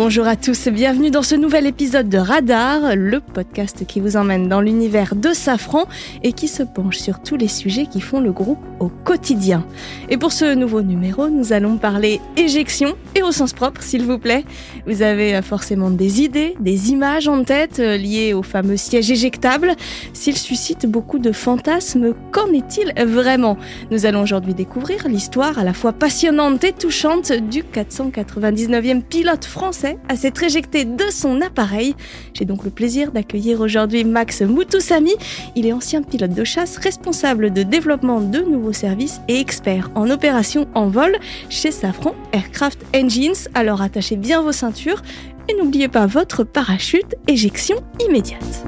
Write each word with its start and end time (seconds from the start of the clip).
Bonjour 0.00 0.28
à 0.28 0.36
tous, 0.36 0.68
bienvenue 0.68 1.10
dans 1.10 1.24
ce 1.24 1.34
nouvel 1.34 1.66
épisode 1.66 2.08
de 2.08 2.18
Radar, 2.18 2.94
le 2.94 3.18
podcast 3.18 3.84
qui 3.84 3.98
vous 3.98 4.16
emmène 4.16 4.48
dans 4.48 4.60
l'univers 4.60 5.16
de 5.16 5.32
Safran 5.32 5.88
et 6.22 6.32
qui 6.32 6.46
se 6.46 6.62
penche 6.62 6.98
sur 6.98 7.20
tous 7.20 7.34
les 7.34 7.48
sujets 7.48 7.86
qui 7.86 8.00
font 8.00 8.20
le 8.20 8.30
groupe 8.30 8.60
au 8.80 8.90
quotidien. 9.04 9.64
Et 10.08 10.16
pour 10.16 10.32
ce 10.32 10.54
nouveau 10.54 10.82
numéro, 10.82 11.28
nous 11.28 11.52
allons 11.52 11.76
parler 11.76 12.20
éjection 12.36 12.94
et 13.14 13.22
au 13.22 13.32
sens 13.32 13.52
propre, 13.52 13.82
s'il 13.82 14.02
vous 14.02 14.18
plaît. 14.18 14.44
Vous 14.86 15.02
avez 15.02 15.36
euh, 15.36 15.42
forcément 15.42 15.90
des 15.90 16.22
idées, 16.22 16.54
des 16.60 16.90
images 16.90 17.28
en 17.28 17.44
tête 17.44 17.80
euh, 17.80 17.96
liées 17.96 18.32
au 18.32 18.42
fameux 18.42 18.76
siège 18.76 19.10
éjectable. 19.10 19.74
S'il 20.12 20.36
suscite 20.36 20.86
beaucoup 20.86 21.18
de 21.18 21.32
fantasmes, 21.32 22.14
qu'en 22.32 22.52
est-il 22.52 22.92
vraiment? 23.04 23.56
Nous 23.90 24.06
allons 24.06 24.22
aujourd'hui 24.22 24.54
découvrir 24.54 25.08
l'histoire 25.08 25.58
à 25.58 25.64
la 25.64 25.72
fois 25.72 25.92
passionnante 25.92 26.64
et 26.64 26.72
touchante 26.72 27.32
du 27.32 27.62
499e 27.62 29.02
pilote 29.02 29.44
français 29.44 29.98
à 30.08 30.16
s'être 30.16 30.42
éjecté 30.42 30.84
de 30.84 31.04
son 31.10 31.40
appareil. 31.40 31.94
J'ai 32.34 32.44
donc 32.44 32.64
le 32.64 32.70
plaisir 32.70 33.12
d'accueillir 33.12 33.60
aujourd'hui 33.60 34.04
Max 34.04 34.42
Moutoussami. 34.42 35.14
Il 35.56 35.66
est 35.66 35.72
ancien 35.72 36.02
pilote 36.02 36.32
de 36.32 36.44
chasse, 36.44 36.76
responsable 36.76 37.52
de 37.52 37.62
développement 37.62 38.20
de 38.20 38.40
nouveaux 38.40 38.67
services 38.72 39.20
et 39.28 39.40
expert 39.40 39.90
en 39.94 40.10
opération 40.10 40.68
en 40.74 40.88
vol 40.88 41.16
chez 41.48 41.70
Safran 41.70 42.14
Aircraft 42.32 42.84
Engines. 42.94 43.48
Alors 43.54 43.82
attachez 43.82 44.16
bien 44.16 44.42
vos 44.42 44.52
ceintures 44.52 45.02
et 45.48 45.54
n'oubliez 45.54 45.88
pas 45.88 46.06
votre 46.06 46.44
parachute, 46.44 47.14
éjection 47.26 47.76
immédiate. 48.06 48.64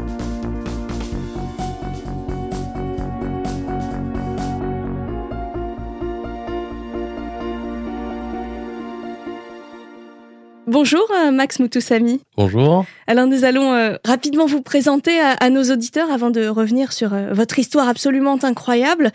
Bonjour 10.71 11.05
euh, 11.11 11.33
Max 11.33 11.59
Moutoussami. 11.59 12.21
Bonjour. 12.37 12.85
Alors 13.09 13.27
nous 13.27 13.43
allons 13.43 13.73
euh, 13.73 13.97
rapidement 14.05 14.47
vous 14.47 14.63
présenter 14.63 15.19
à, 15.19 15.51
nos 15.51 15.65
auditeurs 15.65 16.13
avant 16.13 16.31
de 16.31 16.47
revenir 16.47 16.93
sur 16.93 17.13
euh, 17.13 17.33
votre 17.33 17.59
histoire 17.59 17.89
absolument 17.89 18.39
incroyable. 18.45 19.11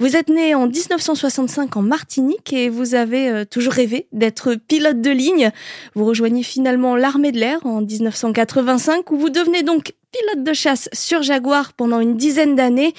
Vous 0.00 0.16
êtes 0.16 0.28
né 0.28 0.56
en 0.56 0.66
1965 0.66 1.76
en 1.76 1.82
Martinique 1.82 2.52
et 2.52 2.68
vous 2.68 2.96
avez 2.96 3.44
toujours 3.46 3.72
rêvé 3.72 4.06
d'être 4.12 4.54
pilote 4.54 5.00
de 5.00 5.10
ligne. 5.10 5.50
Vous 5.94 6.04
rejoignez 6.04 6.44
finalement 6.44 6.94
l'armée 6.94 7.30
de 7.32 7.38
l'air 7.38 7.64
en 7.64 7.80
1985 7.80 9.10
où 9.10 9.18
vous 9.18 9.30
devenez 9.30 9.64
donc 9.64 9.94
pilote 10.12 10.44
de 10.44 10.52
chasse 10.52 10.88
sur 10.92 11.22
Jaguar 11.22 11.72
pendant 11.72 11.98
une 11.98 12.16
dizaine 12.16 12.54
d'années, 12.54 12.94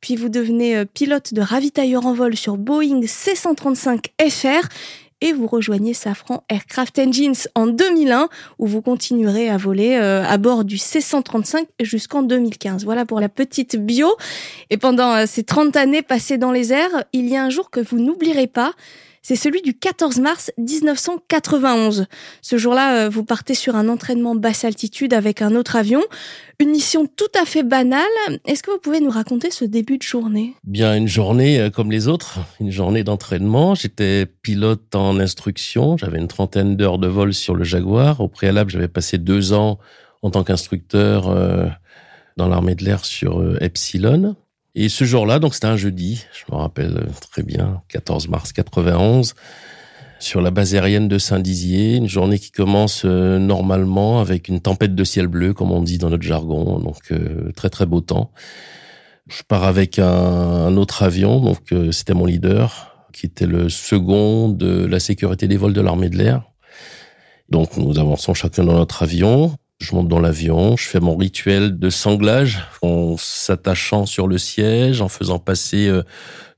puis 0.00 0.14
vous 0.14 0.28
devenez 0.28 0.84
pilote 0.86 1.34
de 1.34 1.40
ravitailleur 1.40 2.06
en 2.06 2.14
vol 2.14 2.36
sur 2.36 2.56
Boeing 2.56 3.02
C-135 3.04 4.06
FR 4.30 4.68
et 5.24 5.32
vous 5.32 5.46
rejoignez 5.46 5.94
Safran 5.94 6.44
Aircraft 6.50 6.98
Engines 6.98 7.48
en 7.54 7.66
2001 7.66 8.28
où 8.58 8.66
vous 8.66 8.82
continuerez 8.82 9.48
à 9.48 9.56
voler 9.56 9.96
euh, 9.96 10.22
à 10.22 10.36
bord 10.36 10.66
du 10.66 10.76
C-135 10.76 11.64
jusqu'en 11.80 12.22
2015. 12.22 12.84
Voilà 12.84 13.06
pour 13.06 13.20
la 13.20 13.30
petite 13.30 13.76
bio. 13.76 14.14
Et 14.68 14.76
pendant 14.76 15.14
euh, 15.14 15.24
ces 15.26 15.42
30 15.42 15.76
années 15.76 16.02
passées 16.02 16.36
dans 16.36 16.52
les 16.52 16.74
airs, 16.74 17.04
il 17.14 17.26
y 17.26 17.36
a 17.36 17.42
un 17.42 17.48
jour 17.48 17.70
que 17.70 17.80
vous 17.80 17.98
n'oublierez 17.98 18.46
pas, 18.46 18.74
c'est 19.24 19.36
celui 19.36 19.62
du 19.62 19.72
14 19.72 20.20
mars 20.20 20.52
1991. 20.58 22.06
Ce 22.42 22.58
jour-là, 22.58 23.06
euh, 23.06 23.08
vous 23.08 23.24
partez 23.24 23.54
sur 23.54 23.74
un 23.74 23.88
entraînement 23.88 24.34
basse 24.34 24.64
altitude 24.64 25.14
avec 25.14 25.40
un 25.40 25.56
autre 25.56 25.76
avion. 25.76 26.02
Une 26.60 26.68
mission 26.68 27.06
tout 27.06 27.32
à 27.34 27.46
fait 27.46 27.62
banale. 27.62 28.04
Est-ce 28.44 28.62
que 28.62 28.70
vous 28.70 28.78
pouvez 28.78 29.00
nous 29.00 29.10
raconter 29.10 29.50
ce 29.50 29.64
début 29.64 29.96
de 29.96 30.02
journée? 30.02 30.52
Bien, 30.62 30.94
une 30.94 31.08
journée 31.08 31.58
euh, 31.58 31.70
comme 31.70 31.90
les 31.90 32.06
autres, 32.06 32.38
une 32.60 32.70
journée 32.70 33.02
d'entraînement. 33.02 33.74
J'étais 33.74 34.26
pilote 34.26 34.94
en 34.94 35.18
instruction. 35.18 35.96
J'avais 35.96 36.18
une 36.18 36.28
trentaine 36.28 36.76
d'heures 36.76 36.98
de 36.98 37.08
vol 37.08 37.32
sur 37.32 37.54
le 37.54 37.64
Jaguar. 37.64 38.20
Au 38.20 38.28
préalable, 38.28 38.70
j'avais 38.70 38.88
passé 38.88 39.16
deux 39.16 39.54
ans 39.54 39.78
en 40.20 40.30
tant 40.30 40.44
qu'instructeur 40.44 41.28
euh, 41.28 41.66
dans 42.36 42.46
l'armée 42.46 42.74
de 42.74 42.84
l'air 42.84 43.06
sur 43.06 43.42
Epsilon. 43.62 44.36
Et 44.76 44.88
ce 44.88 45.04
jour-là, 45.04 45.38
donc 45.38 45.54
c'était 45.54 45.68
un 45.68 45.76
jeudi, 45.76 46.24
je 46.32 46.52
me 46.52 46.58
rappelle 46.58 47.06
très 47.30 47.44
bien, 47.44 47.82
14 47.88 48.28
mars 48.28 48.52
91, 48.52 49.34
sur 50.18 50.40
la 50.40 50.50
base 50.50 50.74
aérienne 50.74 51.06
de 51.06 51.18
Saint-Dizier, 51.18 51.96
une 51.96 52.08
journée 52.08 52.40
qui 52.40 52.50
commence 52.50 53.02
euh, 53.04 53.38
normalement 53.38 54.20
avec 54.20 54.48
une 54.48 54.60
tempête 54.60 54.96
de 54.96 55.04
ciel 55.04 55.28
bleu, 55.28 55.54
comme 55.54 55.70
on 55.70 55.80
dit 55.80 55.98
dans 55.98 56.10
notre 56.10 56.24
jargon, 56.24 56.80
donc 56.80 57.12
euh, 57.12 57.52
très 57.54 57.70
très 57.70 57.86
beau 57.86 58.00
temps. 58.00 58.32
Je 59.28 59.42
pars 59.46 59.64
avec 59.64 60.00
un, 60.00 60.76
autre 60.76 61.04
avion, 61.04 61.40
donc 61.40 61.72
euh, 61.72 61.92
c'était 61.92 62.14
mon 62.14 62.26
leader, 62.26 63.06
qui 63.12 63.26
était 63.26 63.46
le 63.46 63.68
second 63.68 64.48
de 64.48 64.86
la 64.86 64.98
sécurité 64.98 65.46
des 65.46 65.56
vols 65.56 65.72
de 65.72 65.80
l'armée 65.80 66.08
de 66.08 66.16
l'air. 66.16 66.42
Donc 67.48 67.76
nous 67.76 67.98
avançons 67.98 68.34
chacun 68.34 68.64
dans 68.64 68.74
notre 68.74 69.04
avion. 69.04 69.56
Je 69.78 69.94
monte 69.94 70.08
dans 70.08 70.20
l'avion, 70.20 70.76
je 70.76 70.88
fais 70.88 71.00
mon 71.00 71.16
rituel 71.16 71.78
de 71.78 71.90
sanglage 71.90 72.64
en 72.80 73.16
s'attachant 73.16 74.06
sur 74.06 74.28
le 74.28 74.38
siège, 74.38 75.00
en 75.00 75.08
faisant 75.08 75.38
passer 75.40 75.88
euh, 75.88 76.02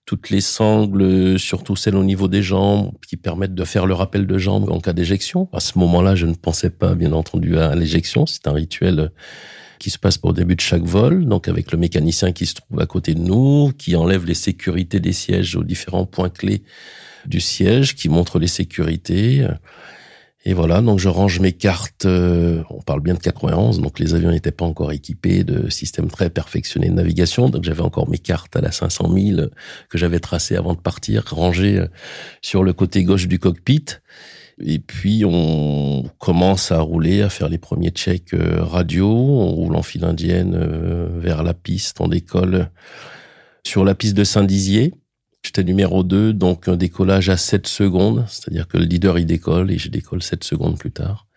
toutes 0.04 0.30
les 0.30 0.42
sangles, 0.42 1.38
surtout 1.38 1.76
celles 1.76 1.96
au 1.96 2.04
niveau 2.04 2.28
des 2.28 2.42
jambes, 2.42 2.92
qui 3.08 3.16
permettent 3.16 3.54
de 3.54 3.64
faire 3.64 3.86
le 3.86 3.94
rappel 3.94 4.26
de 4.26 4.38
jambes 4.38 4.70
en 4.70 4.80
cas 4.80 4.92
d'éjection. 4.92 5.48
À 5.52 5.60
ce 5.60 5.78
moment-là, 5.78 6.14
je 6.14 6.26
ne 6.26 6.34
pensais 6.34 6.70
pas, 6.70 6.94
bien 6.94 7.12
entendu, 7.12 7.58
à 7.58 7.74
l'éjection. 7.74 8.26
C'est 8.26 8.46
un 8.46 8.52
rituel 8.52 9.00
euh, 9.00 9.08
qui 9.78 9.90
se 9.90 9.98
passe 9.98 10.18
au 10.22 10.32
début 10.32 10.54
de 10.54 10.60
chaque 10.60 10.84
vol, 10.84 11.24
donc 11.24 11.48
avec 11.48 11.72
le 11.72 11.78
mécanicien 11.78 12.32
qui 12.32 12.44
se 12.44 12.54
trouve 12.54 12.80
à 12.80 12.86
côté 12.86 13.14
de 13.14 13.20
nous, 13.20 13.72
qui 13.76 13.96
enlève 13.96 14.26
les 14.26 14.34
sécurités 14.34 15.00
des 15.00 15.12
sièges 15.12 15.56
aux 15.56 15.64
différents 15.64 16.06
points 16.06 16.30
clés 16.30 16.62
du 17.26 17.40
siège, 17.40 17.96
qui 17.96 18.08
montre 18.08 18.38
les 18.38 18.46
sécurités. 18.46 19.46
Et 20.48 20.54
voilà, 20.54 20.80
donc 20.80 21.00
je 21.00 21.08
range 21.08 21.40
mes 21.40 21.50
cartes. 21.50 22.06
Euh, 22.06 22.62
on 22.70 22.80
parle 22.80 23.00
bien 23.00 23.14
de 23.14 23.18
91, 23.18 23.80
donc 23.80 23.98
les 23.98 24.14
avions 24.14 24.30
n'étaient 24.30 24.52
pas 24.52 24.64
encore 24.64 24.92
équipés 24.92 25.42
de 25.42 25.68
systèmes 25.70 26.06
très 26.06 26.30
perfectionnés 26.30 26.88
de 26.88 26.94
navigation. 26.94 27.48
Donc 27.48 27.64
j'avais 27.64 27.80
encore 27.80 28.08
mes 28.08 28.18
cartes 28.18 28.54
à 28.54 28.60
la 28.60 28.70
500 28.70 29.12
000 29.12 29.40
que 29.90 29.98
j'avais 29.98 30.20
tracées 30.20 30.54
avant 30.54 30.74
de 30.74 30.78
partir, 30.78 31.24
rangées 31.28 31.78
euh, 31.78 31.88
sur 32.42 32.62
le 32.62 32.72
côté 32.72 33.02
gauche 33.02 33.26
du 33.26 33.40
cockpit. 33.40 33.86
Et 34.64 34.78
puis 34.78 35.24
on 35.26 36.04
commence 36.18 36.70
à 36.70 36.78
rouler, 36.78 37.22
à 37.22 37.28
faire 37.28 37.48
les 37.48 37.58
premiers 37.58 37.90
checks 37.90 38.32
euh, 38.32 38.62
radio. 38.62 39.08
On 39.08 39.48
roule 39.48 39.74
en 39.74 39.82
file 39.82 40.04
indienne 40.04 40.56
vers 41.18 41.42
la 41.42 41.54
piste. 41.54 42.00
On 42.00 42.06
décolle 42.06 42.70
sur 43.66 43.84
la 43.84 43.96
piste 43.96 44.14
de 44.14 44.22
Saint-Dizier. 44.22 44.94
J'étais 45.46 45.62
numéro 45.62 46.02
2, 46.02 46.32
donc 46.32 46.66
un 46.66 46.74
décollage 46.74 47.28
à 47.28 47.36
7 47.36 47.68
secondes, 47.68 48.24
c'est-à-dire 48.26 48.66
que 48.66 48.78
le 48.78 48.84
leader 48.84 49.16
il 49.16 49.26
décolle 49.26 49.70
et 49.70 49.78
je 49.78 49.88
décolle 49.88 50.20
7 50.20 50.42
secondes 50.42 50.76
plus 50.76 50.90
tard. 50.90 51.28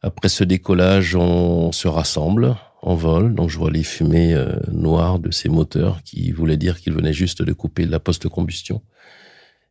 Après 0.00 0.30
ce 0.30 0.42
décollage, 0.42 1.14
on 1.14 1.70
se 1.70 1.86
rassemble 1.86 2.56
en 2.80 2.94
vol, 2.94 3.34
donc 3.34 3.50
je 3.50 3.58
vois 3.58 3.70
les 3.70 3.82
fumées 3.82 4.32
euh, 4.32 4.56
noires 4.72 5.18
de 5.18 5.30
ces 5.30 5.50
moteurs 5.50 6.02
qui 6.02 6.32
voulaient 6.32 6.56
dire 6.56 6.80
qu'ils 6.80 6.94
venaient 6.94 7.12
juste 7.12 7.42
de 7.42 7.52
couper 7.52 7.84
la 7.84 8.00
post-combustion. 8.00 8.80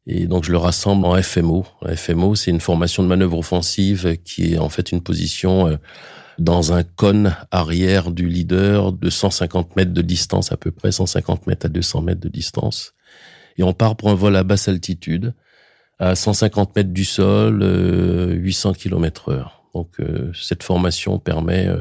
Et 0.05 0.27
donc 0.27 0.43
je 0.43 0.51
le 0.51 0.59
rassemble 0.59 1.03
en 1.03 1.19
FMO. 1.19 1.66
FMO, 1.95 2.35
c'est 2.35 2.51
une 2.51 2.61
formation 2.61 3.01
de 3.01 3.07
manœuvre 3.07 3.39
offensive 3.39 4.17
qui 4.23 4.53
est 4.53 4.57
en 4.59 4.69
fait 4.69 4.91
une 4.91 5.01
position 5.01 5.69
euh, 5.69 5.77
dans 6.38 6.72
un 6.72 6.83
cône 6.83 7.35
arrière 7.49 8.11
du 8.11 8.29
leader 8.29 8.91
de 8.91 9.09
150 9.09 9.75
mètres 9.75 9.93
de 9.93 10.03
distance 10.03 10.51
à 10.51 10.57
peu 10.57 10.69
près, 10.69 10.91
150 10.91 11.47
mètres 11.47 11.66
à 11.66 11.69
200 11.69 12.01
mètres 12.03 12.22
de 12.22 12.29
distance 12.29 12.93
et 13.58 13.64
on 13.64 13.74
part 13.74 13.96
pour 13.96 14.09
un 14.09 14.16
vol 14.16 14.36
à 14.36 14.44
basse 14.44 14.68
altitude, 14.68 15.34
à 16.00 16.16
150 16.16 16.75
mètres 16.75 16.94
du 16.94 17.06
sol, 17.06 17.64
800 18.34 18.74
km 18.74 19.30
heure. 19.30 19.64
Donc 19.74 20.00
euh, 20.00 20.31
cette 20.34 20.64
formation 20.64 21.19
permet 21.19 21.68
euh, 21.68 21.80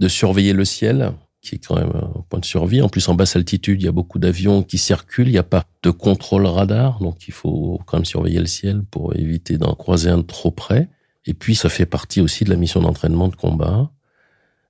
de 0.00 0.08
surveiller 0.08 0.52
le 0.52 0.64
ciel, 0.64 1.12
qui 1.42 1.56
est 1.56 1.58
quand 1.58 1.76
même 1.76 1.92
un 1.94 2.24
point 2.28 2.40
de 2.40 2.44
survie. 2.44 2.80
En 2.80 2.88
plus, 2.88 3.08
en 3.08 3.14
basse 3.14 3.36
altitude, 3.36 3.82
il 3.82 3.84
y 3.84 3.88
a 3.88 3.92
beaucoup 3.92 4.18
d'avions 4.18 4.62
qui 4.62 4.78
circulent, 4.78 5.28
il 5.28 5.32
n'y 5.32 5.38
a 5.38 5.42
pas 5.42 5.64
de 5.82 5.90
contrôle 5.90 6.46
radar, 6.46 7.00
donc 7.00 7.28
il 7.28 7.34
faut 7.34 7.80
quand 7.86 7.98
même 7.98 8.04
surveiller 8.04 8.40
le 8.40 8.46
ciel 8.46 8.82
pour 8.90 9.14
éviter 9.16 9.58
d'en 9.58 9.74
croiser 9.74 10.10
un 10.10 10.22
trop 10.22 10.50
près. 10.50 10.88
Et 11.26 11.34
puis, 11.34 11.54
ça 11.54 11.68
fait 11.68 11.86
partie 11.86 12.20
aussi 12.20 12.44
de 12.44 12.50
la 12.50 12.56
mission 12.56 12.80
d'entraînement 12.80 13.28
de 13.28 13.36
combat. 13.36 13.90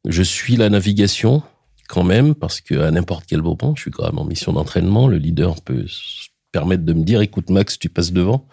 Je 0.05 0.23
suis 0.23 0.57
la 0.57 0.69
navigation 0.69 1.43
quand 1.89 2.05
même, 2.05 2.35
parce 2.35 2.61
que 2.61 2.81
à 2.81 2.91
n'importe 2.91 3.25
quel 3.27 3.43
moment, 3.43 3.75
je 3.77 3.83
suis 3.83 3.91
quand 3.91 4.05
même 4.05 4.19
en 4.19 4.25
mission 4.25 4.53
d'entraînement. 4.53 5.07
Le 5.07 5.19
leader 5.19 5.61
peut 5.63 5.87
permettre 6.55 6.85
de 6.85 6.93
me 6.93 7.03
dire, 7.03 7.21
écoute 7.21 7.51
Max, 7.51 7.81
tu 7.81 7.89
passes 7.89 8.13
devant. 8.13 8.47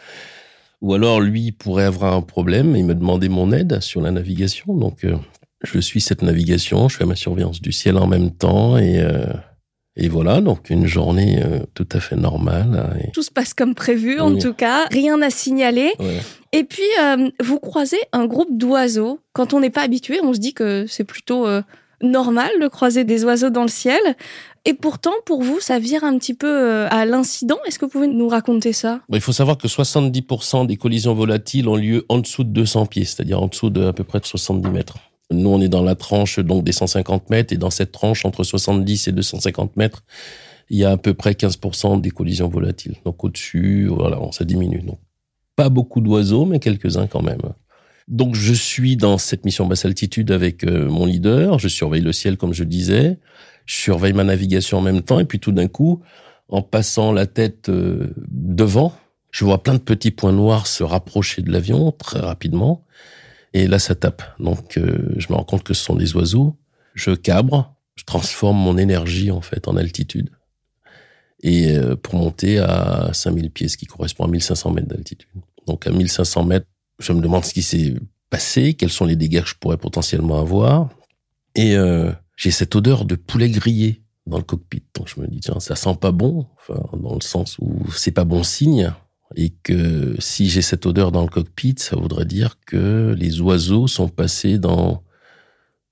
Ou 0.81 0.95
alors 0.95 1.21
lui 1.21 1.51
pourrait 1.51 1.83
avoir 1.83 2.15
un 2.15 2.23
problème 2.23 2.75
et 2.75 2.81
me 2.81 2.95
demander 2.95 3.29
mon 3.29 3.51
aide 3.51 3.79
sur 3.79 4.01
la 4.01 4.09
navigation. 4.09 4.73
Donc 4.73 5.03
euh, 5.03 5.15
je 5.63 5.79
suis 5.79 6.01
cette 6.01 6.23
navigation, 6.23 6.89
je 6.89 6.97
fais 6.97 7.05
ma 7.05 7.15
surveillance 7.15 7.61
du 7.61 7.71
ciel 7.71 7.97
en 7.97 8.07
même 8.07 8.31
temps 8.31 8.79
et 8.79 8.99
euh, 8.99 9.27
et 9.97 10.07
voilà, 10.07 10.41
donc 10.41 10.71
une 10.71 10.87
journée 10.87 11.43
euh, 11.43 11.59
tout 11.75 11.87
à 11.91 11.99
fait 11.99 12.15
normale. 12.15 13.11
Tout 13.13 13.21
se 13.21 13.29
passe 13.29 13.53
comme 13.53 13.75
prévu, 13.75 14.19
en 14.19 14.35
tout 14.35 14.53
cas, 14.53 14.85
rien 14.89 15.21
à 15.21 15.29
signaler. 15.29 15.91
Et 16.53 16.63
puis, 16.63 16.89
vous 17.43 17.59
croisez 17.59 17.99
un 18.13 18.25
groupe 18.25 18.57
d'oiseaux. 18.57 19.19
Quand 19.33 19.53
on 19.53 19.59
n'est 19.59 19.69
pas 19.69 19.81
habitué, 19.81 20.21
on 20.23 20.33
se 20.33 20.39
dit 20.39 20.53
que 20.53 20.85
c'est 20.87 21.03
plutôt 21.03 21.45
normal 22.01 22.49
de 22.61 22.67
croiser 22.67 23.03
des 23.03 23.23
oiseaux 23.23 23.49
dans 23.49 23.63
le 23.63 23.69
ciel. 23.69 23.99
Et 24.65 24.73
pourtant, 24.73 25.13
pour 25.25 25.41
vous, 25.41 25.59
ça 25.59 25.79
vire 25.79 26.03
un 26.03 26.17
petit 26.17 26.35
peu 26.35 26.47
euh, 26.47 26.87
à 26.91 27.05
l'incident. 27.05 27.57
Est-ce 27.65 27.79
que 27.79 27.85
vous 27.85 27.91
pouvez 27.91 28.07
nous 28.07 28.27
raconter 28.27 28.73
ça? 28.73 29.01
Il 29.11 29.21
faut 29.21 29.31
savoir 29.31 29.57
que 29.57 29.67
70% 29.67 30.67
des 30.67 30.77
collisions 30.77 31.15
volatiles 31.15 31.67
ont 31.67 31.75
lieu 31.75 32.05
en 32.09 32.19
dessous 32.19 32.43
de 32.43 32.49
200 32.49 32.85
pieds, 32.85 33.05
c'est-à-dire 33.05 33.41
en 33.41 33.47
dessous 33.47 33.71
de 33.71 33.85
à 33.85 33.93
peu 33.93 34.03
près 34.03 34.19
de 34.19 34.25
70 34.25 34.69
mètres. 34.69 34.97
Nous, 35.31 35.49
on 35.49 35.61
est 35.61 35.69
dans 35.69 35.83
la 35.83 35.95
tranche 35.95 36.39
donc 36.39 36.63
des 36.63 36.73
150 36.73 37.29
mètres, 37.29 37.53
et 37.53 37.57
dans 37.57 37.71
cette 37.71 37.91
tranche 37.91 38.25
entre 38.25 38.43
70 38.43 39.07
et 39.07 39.11
250 39.11 39.77
mètres, 39.77 40.03
il 40.69 40.77
y 40.77 40.85
a 40.85 40.91
à 40.91 40.97
peu 40.97 41.13
près 41.13 41.31
15% 41.31 41.99
des 41.99 42.11
collisions 42.11 42.47
volatiles. 42.47 42.95
Donc 43.03 43.23
au-dessus, 43.23 43.87
voilà, 43.87 44.19
ça 44.31 44.45
diminue. 44.45 44.81
Donc 44.81 44.99
pas 45.55 45.69
beaucoup 45.69 46.01
d'oiseaux, 46.01 46.45
mais 46.45 46.59
quelques-uns 46.59 47.07
quand 47.07 47.21
même. 47.21 47.41
Donc 48.07 48.35
je 48.35 48.53
suis 48.53 48.97
dans 48.97 49.17
cette 49.17 49.45
mission 49.45 49.65
basse 49.65 49.85
altitude 49.85 50.31
avec 50.31 50.63
euh, 50.63 50.89
mon 50.89 51.05
leader, 51.05 51.59
je 51.59 51.67
surveille 51.67 52.01
le 52.01 52.11
ciel 52.11 52.37
comme 52.37 52.53
je 52.53 52.63
disais, 52.63 53.19
je 53.65 53.75
surveille 53.75 54.13
ma 54.13 54.23
navigation 54.23 54.79
en 54.79 54.81
même 54.81 55.01
temps. 55.01 55.19
Et 55.19 55.25
puis 55.25 55.39
tout 55.39 55.51
d'un 55.51 55.67
coup, 55.67 56.01
en 56.49 56.61
passant 56.61 57.11
la 57.11 57.27
tête 57.27 57.69
euh, 57.69 58.13
devant, 58.29 58.93
je 59.31 59.45
vois 59.45 59.63
plein 59.63 59.73
de 59.73 59.79
petits 59.79 60.11
points 60.11 60.33
noirs 60.33 60.67
se 60.67 60.83
rapprocher 60.83 61.41
de 61.41 61.51
l'avion 61.51 61.91
très 61.91 62.19
rapidement. 62.19 62.85
Et 63.53 63.67
là 63.67 63.79
ça 63.79 63.95
tape. 63.95 64.23
Donc 64.39 64.77
euh, 64.77 65.13
je 65.17 65.27
me 65.29 65.35
rends 65.35 65.43
compte 65.43 65.63
que 65.63 65.73
ce 65.73 65.83
sont 65.83 65.95
des 65.95 66.15
oiseaux, 66.15 66.57
je 66.95 67.11
cabre, 67.11 67.75
je 67.95 68.03
transforme 68.03 68.57
mon 68.57 68.77
énergie 68.77 69.31
en 69.31 69.41
fait 69.41 69.67
en 69.67 69.77
altitude. 69.77 70.29
Et 71.43 71.75
pour 72.03 72.13
monter 72.19 72.59
à 72.59 73.09
5000 73.13 73.49
pieds, 73.49 73.67
ce 73.67 73.75
qui 73.75 73.87
correspond 73.87 74.25
à 74.25 74.27
1500 74.27 74.73
mètres 74.73 74.87
d'altitude. 74.87 75.27
Donc 75.65 75.87
à 75.87 75.89
1500 75.89 76.43
mètres, 76.43 76.67
je 77.01 77.13
me 77.13 77.21
demande 77.21 77.43
ce 77.43 77.53
qui 77.53 77.61
s'est 77.63 77.95
passé, 78.29 78.73
quels 78.73 78.89
sont 78.89 79.05
les 79.05 79.15
dégâts 79.15 79.41
que 79.41 79.49
je 79.49 79.55
pourrais 79.55 79.77
potentiellement 79.77 80.39
avoir. 80.39 80.89
Et 81.55 81.75
euh, 81.75 82.11
j'ai 82.37 82.51
cette 82.51 82.75
odeur 82.75 83.05
de 83.05 83.15
poulet 83.15 83.49
grillé 83.49 84.03
dans 84.25 84.37
le 84.37 84.43
cockpit. 84.43 84.83
Donc 84.95 85.07
je 85.07 85.19
me 85.19 85.27
dis, 85.27 85.39
tiens, 85.39 85.59
ça 85.59 85.75
sent 85.75 85.97
pas 85.99 86.11
bon, 86.11 86.47
enfin, 86.57 86.81
dans 86.97 87.15
le 87.15 87.21
sens 87.21 87.57
où 87.59 87.91
c'est 87.91 88.11
pas 88.11 88.23
bon 88.23 88.43
signe. 88.43 88.93
Et 89.35 89.49
que 89.63 90.15
si 90.19 90.49
j'ai 90.49 90.61
cette 90.61 90.85
odeur 90.85 91.11
dans 91.11 91.21
le 91.21 91.29
cockpit, 91.29 91.75
ça 91.77 91.95
voudrait 91.95 92.25
dire 92.25 92.57
que 92.65 93.15
les 93.17 93.39
oiseaux 93.39 93.87
sont 93.87 94.09
passés 94.09 94.57
dans 94.57 95.03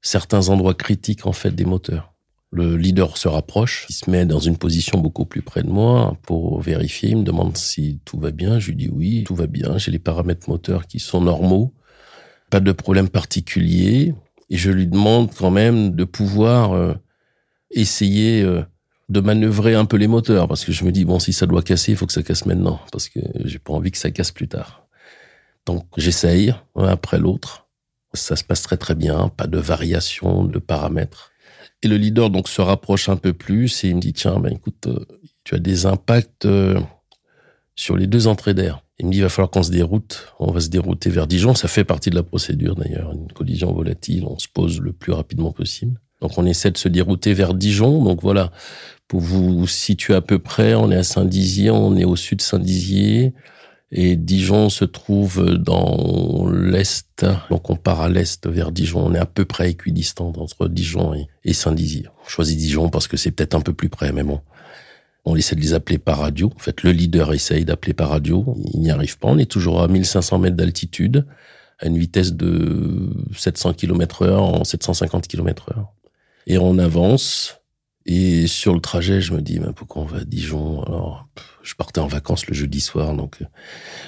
certains 0.02 0.50
endroits 0.50 0.74
critiques, 0.74 1.26
en 1.26 1.32
fait, 1.34 1.52
des 1.52 1.66
moteurs. 1.66 2.09
Le 2.52 2.78
leader 2.78 3.18
se 3.18 3.28
rapproche, 3.28 3.86
il 3.90 3.94
se 3.94 4.10
met 4.10 4.26
dans 4.26 4.40
une 4.40 4.58
position 4.58 4.98
beaucoup 5.00 5.26
plus 5.26 5.44
près 5.44 5.62
de 5.62 5.70
moi 5.70 6.18
pour 6.24 6.60
vérifier. 6.62 7.10
Il 7.10 7.18
me 7.18 7.24
demande 7.24 7.56
si 7.58 8.00
tout 8.06 8.20
va 8.20 8.32
bien. 8.32 8.58
Je 8.58 8.70
lui 8.70 8.76
dis 8.76 8.90
oui, 8.90 9.24
tout 9.24 9.36
va 9.36 9.46
bien. 9.46 9.78
J'ai 9.78 9.92
les 9.92 10.00
paramètres 10.00 10.50
moteurs 10.50 10.88
qui 10.88 11.00
sont 11.00 11.22
normaux, 11.22 11.74
pas 12.50 12.60
de 12.60 12.72
problème 12.72 13.08
particulier. 13.08 14.16
Et 14.50 14.58
je 14.58 14.72
lui 14.72 14.88
demande 14.88 15.30
quand 15.36 15.52
même 15.52 15.96
de 15.96 16.04
pouvoir 16.06 16.74
euh, 16.74 16.96
essayer 17.70 18.42
euh, 18.42 18.64
de 19.10 19.20
manœuvrer 19.20 19.76
un 19.76 19.86
peu 19.86 19.98
les 19.98 20.08
moteurs 20.08 20.48
parce 20.48 20.66
que 20.66 20.72
je 20.72 20.86
me 20.86 20.92
dis 20.92 21.06
bon 21.06 21.20
si 21.20 21.34
ça 21.34 21.46
doit 21.46 21.62
casser, 21.62 21.92
il 21.92 21.98
faut 21.98 22.08
que 22.08 22.14
ça 22.14 22.24
casse 22.24 22.48
maintenant 22.48 22.80
parce 22.92 23.10
que 23.10 23.20
j'ai 23.46 23.60
pas 23.60 23.74
envie 23.74 23.92
que 23.92 23.98
ça 23.98 24.10
casse 24.10 24.32
plus 24.32 24.48
tard. 24.48 24.88
Donc 25.66 25.86
j'essaye 25.98 26.54
un 26.76 26.88
après 26.88 27.20
l'autre. 27.20 27.68
Ça 28.14 28.36
se 28.36 28.44
passe 28.44 28.64
très 28.64 28.78
très 28.78 28.96
bien, 28.96 29.30
pas 29.30 29.46
de 29.46 29.60
variation 29.60 30.46
de 30.46 30.58
paramètres. 30.58 31.29
Et 31.82 31.88
le 31.88 31.98
leader 31.98 32.30
donc 32.30 32.50
se 32.50 32.62
rapproche 32.62 33.10
un 33.10 33.16
peu 33.16 33.34
plus 33.34 33.84
et 33.84 33.90
il 33.90 33.96
me 33.96 34.02
dit 34.02 34.14
tiens 34.14 34.40
ben 34.40 34.52
écoute 34.52 34.88
euh, 34.88 35.06
tu 35.44 35.56
as 35.56 35.60
des 35.60 35.86
impacts 35.86 36.46
euh, 36.46 36.80
sur 37.76 37.96
les 37.96 38.08
deux 38.08 38.28
entrées 38.28 38.54
d'air. 38.54 38.84
Il 39.00 39.06
me 39.06 39.12
dit 39.12 39.20
il 39.20 39.22
va 39.22 39.30
falloir 39.30 39.50
qu'on 39.50 39.64
se 39.64 39.72
déroute, 39.72 40.34
on 40.40 40.52
va 40.52 40.60
se 40.60 40.68
dérouter 40.68 41.10
vers 41.10 41.26
Dijon, 41.26 41.56
ça 41.56 41.70
fait 41.70 41.86
partie 41.86 42.10
de 42.10 42.16
la 42.16 42.24
procédure 42.24 42.76
d'ailleurs, 42.76 43.14
une 43.14 43.32
collision 43.32 43.72
volatile, 43.72 44.26
on 44.26 44.38
se 44.38 44.48
pose 44.54 44.82
le 44.82 44.92
plus 44.92 45.14
rapidement 45.14 45.54
possible. 45.54 46.00
Donc 46.22 46.38
on 46.38 46.46
essaie 46.46 46.72
de 46.72 46.78
se 46.78 46.90
dérouter 46.90 47.34
vers 47.34 47.54
Dijon. 47.54 48.04
Donc 48.04 48.22
voilà, 48.22 48.52
pour 49.08 49.22
vous 49.22 49.68
situer 49.68 50.14
à 50.14 50.22
peu 50.22 50.40
près, 50.40 50.76
on 50.76 50.92
est 50.92 50.98
à 50.98 51.04
Saint-Dizier, 51.04 51.72
on 51.72 51.96
est 51.96 52.06
au 52.06 52.16
sud 52.16 52.40
de 52.40 52.44
Saint-Dizier. 52.44 53.34
Et 53.92 54.16
Dijon 54.16 54.70
se 54.70 54.86
trouve 54.86 55.56
dans 55.56 56.48
l'est, 56.52 57.26
donc 57.50 57.70
on 57.72 57.76
part 57.76 58.02
à 58.02 58.10
l'est 58.10 58.46
vers 58.48 58.72
Dijon. 58.72 59.08
On 59.08 59.16
est 59.16 59.20
à 59.20 59.26
peu 59.26 59.46
près 59.46 59.72
équidistant 59.72 60.32
entre 60.38 60.68
Dijon 60.68 61.16
et, 61.44 61.54
Saint-Dizier. 61.54 62.08
On 62.24 62.30
choisit 62.30 62.58
Dijon 62.58 62.90
parce 62.90 63.08
que 63.08 63.18
c'est 63.18 63.32
peut-être 63.32 63.56
un 63.56 63.62
peu 63.62 63.74
plus 63.74 63.90
près, 63.90 64.12
mais 64.12 64.24
bon. 64.24 64.42
On 65.26 65.36
essaie 65.36 65.56
de 65.56 65.62
les 65.62 65.74
appeler 65.74 65.98
par 65.98 66.20
radio. 66.20 66.52
En 66.56 66.60
fait, 66.60 66.84
le 66.84 66.92
leader 66.92 67.34
essaye 67.34 67.66
d'appeler 67.66 67.94
par 67.94 68.10
radio. 68.10 68.56
Il 68.74 68.80
n'y 68.80 68.92
arrive 68.92 69.18
pas. 69.18 69.28
On 69.28 69.38
est 69.38 69.50
toujours 69.50 69.82
à 69.82 69.88
1500 69.88 70.40
mètres 70.40 70.56
d'altitude, 70.56 71.26
à 71.80 71.88
une 71.88 71.98
vitesse 71.98 72.34
de 72.34 73.10
700 73.36 73.74
km 73.74 74.22
heure 74.24 74.44
en 74.44 74.64
750 74.64 75.28
km 75.28 75.72
heure. 75.76 75.94
Et 76.48 76.58
on 76.58 76.78
avance. 76.78 77.58
Et 78.06 78.48
sur 78.48 78.74
le 78.74 78.80
trajet, 78.80 79.20
je 79.20 79.34
me 79.34 79.42
dis, 79.42 79.60
mais 79.60 79.74
pourquoi 79.74 80.04
on 80.04 80.06
va 80.06 80.20
à 80.20 80.24
Dijon? 80.24 80.84
Alors, 80.84 81.28
je 81.64 81.76
partais 81.76 82.00
en 82.00 82.08
vacances 82.08 82.48
le 82.48 82.54
jeudi 82.54 82.82
soir, 82.82 83.14
donc 83.14 83.38
euh, 83.42 83.46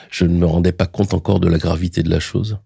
je 0.10 0.26
ne 0.26 0.38
me 0.38 0.46
rendais 0.46 0.72
pas 0.72 0.88
compte 0.88 1.14
encore 1.14 1.40
de 1.40 1.48
la 1.48 1.58
gravité 1.58 2.04
de 2.04 2.10
la 2.10 2.20
chose. 2.20 2.58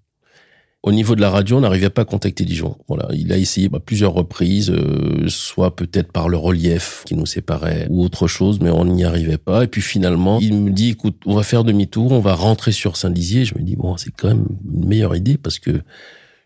Au 0.86 0.92
niveau 0.92 1.16
de 1.16 1.22
la 1.22 1.32
radio, 1.32 1.58
on 1.58 1.62
n'arrivait 1.62 1.90
pas 1.90 2.04
à 2.04 2.06
contacter 2.06 2.46
Dijon. 2.46 2.78
Voilà, 2.88 3.08
il 3.12 3.34
a 3.34 3.38
essayé 3.38 3.66
à 3.66 3.70
bah, 3.72 3.80
plusieurs 3.84 4.14
reprises, 4.14 4.70
euh, 4.70 5.28
soit 5.28 5.76
peut-être 5.76 6.12
par 6.12 6.30
le 6.30 6.38
relief 6.38 7.02
qui 7.08 7.16
nous 7.16 7.26
séparait 7.26 7.88
ou 7.90 8.04
autre 8.04 8.28
chose, 8.28 8.60
mais 8.60 8.70
on 8.70 8.86
n'y 8.86 9.04
arrivait 9.04 9.40
pas. 9.40 9.64
Et 9.64 9.68
puis 9.68 9.82
finalement, 9.82 10.38
il 10.40 10.54
me 10.54 10.70
dit, 10.70 10.92
écoute, 10.92 11.20
on 11.26 11.34
va 11.34 11.42
faire 11.42 11.64
demi-tour, 11.64 12.12
on 12.12 12.20
va 12.20 12.36
rentrer 12.36 12.72
sur 12.72 12.98
Saint-Dizier. 12.98 13.46
Je 13.46 13.56
me 13.56 13.64
dis, 13.64 13.76
bon, 13.76 13.98
c'est 13.98 14.12
quand 14.12 14.28
même 14.28 14.46
une 14.72 14.88
meilleure 14.88 15.16
idée 15.16 15.40
parce 15.40 15.58
que 15.58 15.82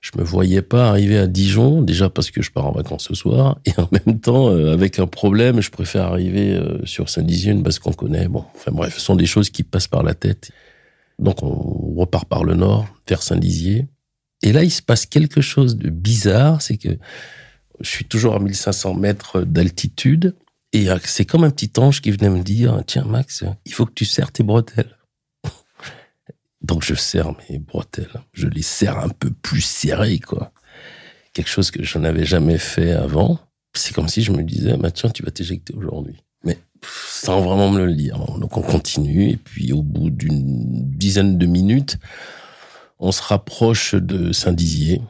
je 0.01 0.11
me 0.17 0.23
voyais 0.23 0.61
pas 0.61 0.89
arriver 0.89 1.17
à 1.17 1.27
Dijon, 1.27 1.81
déjà 1.81 2.09
parce 2.09 2.31
que 2.31 2.41
je 2.41 2.51
pars 2.51 2.65
en 2.65 2.71
vacances 2.71 3.05
ce 3.07 3.15
soir, 3.15 3.59
et 3.65 3.71
en 3.77 3.89
même 3.91 4.19
temps, 4.19 4.49
euh, 4.49 4.71
avec 4.71 4.99
un 4.99 5.07
problème, 5.07 5.61
je 5.61 5.69
préfère 5.69 6.05
arriver 6.05 6.53
euh, 6.53 6.85
sur 6.85 7.09
Saint-Dizier, 7.09 7.53
parce 7.55 7.79
qu'on 7.79 7.91
connaît. 7.91 8.27
Bon, 8.27 8.45
enfin 8.55 8.71
bref, 8.71 8.95
ce 8.95 9.01
sont 9.01 9.15
des 9.15 9.25
choses 9.25 9.49
qui 9.49 9.63
passent 9.63 9.87
par 9.87 10.03
la 10.03 10.13
tête. 10.13 10.51
Donc 11.17 11.43
on 11.43 11.93
repart 11.97 12.27
par 12.27 12.45
le 12.45 12.55
nord, 12.55 12.87
vers 13.07 13.21
Saint-Dizier. 13.21 13.87
Et 14.41 14.53
là, 14.53 14.63
il 14.63 14.71
se 14.71 14.81
passe 14.81 15.05
quelque 15.05 15.41
chose 15.41 15.77
de 15.77 15.89
bizarre, 15.89 16.61
c'est 16.61 16.77
que 16.77 16.97
je 17.81 17.89
suis 17.89 18.05
toujours 18.05 18.35
à 18.35 18.39
1500 18.39 18.93
mètres 18.93 19.41
d'altitude, 19.41 20.35
et 20.71 20.87
c'est 21.03 21.25
comme 21.25 21.43
un 21.43 21.49
petit 21.49 21.71
ange 21.77 21.99
qui 22.01 22.11
venait 22.11 22.29
me 22.29 22.43
dire, 22.43 22.83
tiens 22.85 23.03
Max, 23.03 23.43
il 23.65 23.73
faut 23.73 23.85
que 23.85 23.93
tu 23.93 24.05
serres 24.05 24.31
tes 24.31 24.43
bretelles. 24.43 24.98
Donc 26.61 26.83
je 26.83 26.93
serre 26.93 27.33
mes 27.49 27.59
bretelles. 27.59 28.21
Je 28.33 28.47
les 28.47 28.61
serre 28.61 28.99
un 28.99 29.09
peu 29.09 29.29
plus 29.29 29.61
serrées, 29.61 30.19
quoi. 30.19 30.51
Quelque 31.33 31.49
chose 31.49 31.71
que 31.71 31.83
je 31.83 31.97
n'avais 31.97 32.25
jamais 32.25 32.57
fait 32.57 32.91
avant. 32.91 33.39
C'est 33.73 33.93
comme 33.93 34.09
si 34.09 34.23
je 34.23 34.31
me 34.31 34.43
disais, 34.43 34.75
bah 34.77 34.91
tiens, 34.91 35.09
tu 35.09 35.23
vas 35.23 35.31
t'éjecter 35.31 35.73
aujourd'hui. 35.75 36.23
Mais 36.43 36.57
sans 36.83 37.41
vraiment 37.41 37.69
me 37.69 37.85
le 37.85 37.93
dire. 37.93 38.17
Donc 38.39 38.57
on 38.57 38.61
continue 38.61 39.29
et 39.29 39.37
puis 39.37 39.71
au 39.71 39.83
bout 39.83 40.09
d'une 40.09 40.89
dizaine 40.89 41.37
de 41.37 41.45
minutes, 41.45 41.97
on 42.99 43.11
se 43.11 43.21
rapproche 43.21 43.95
de 43.95 44.31
Saint-Dizier 44.33 45.01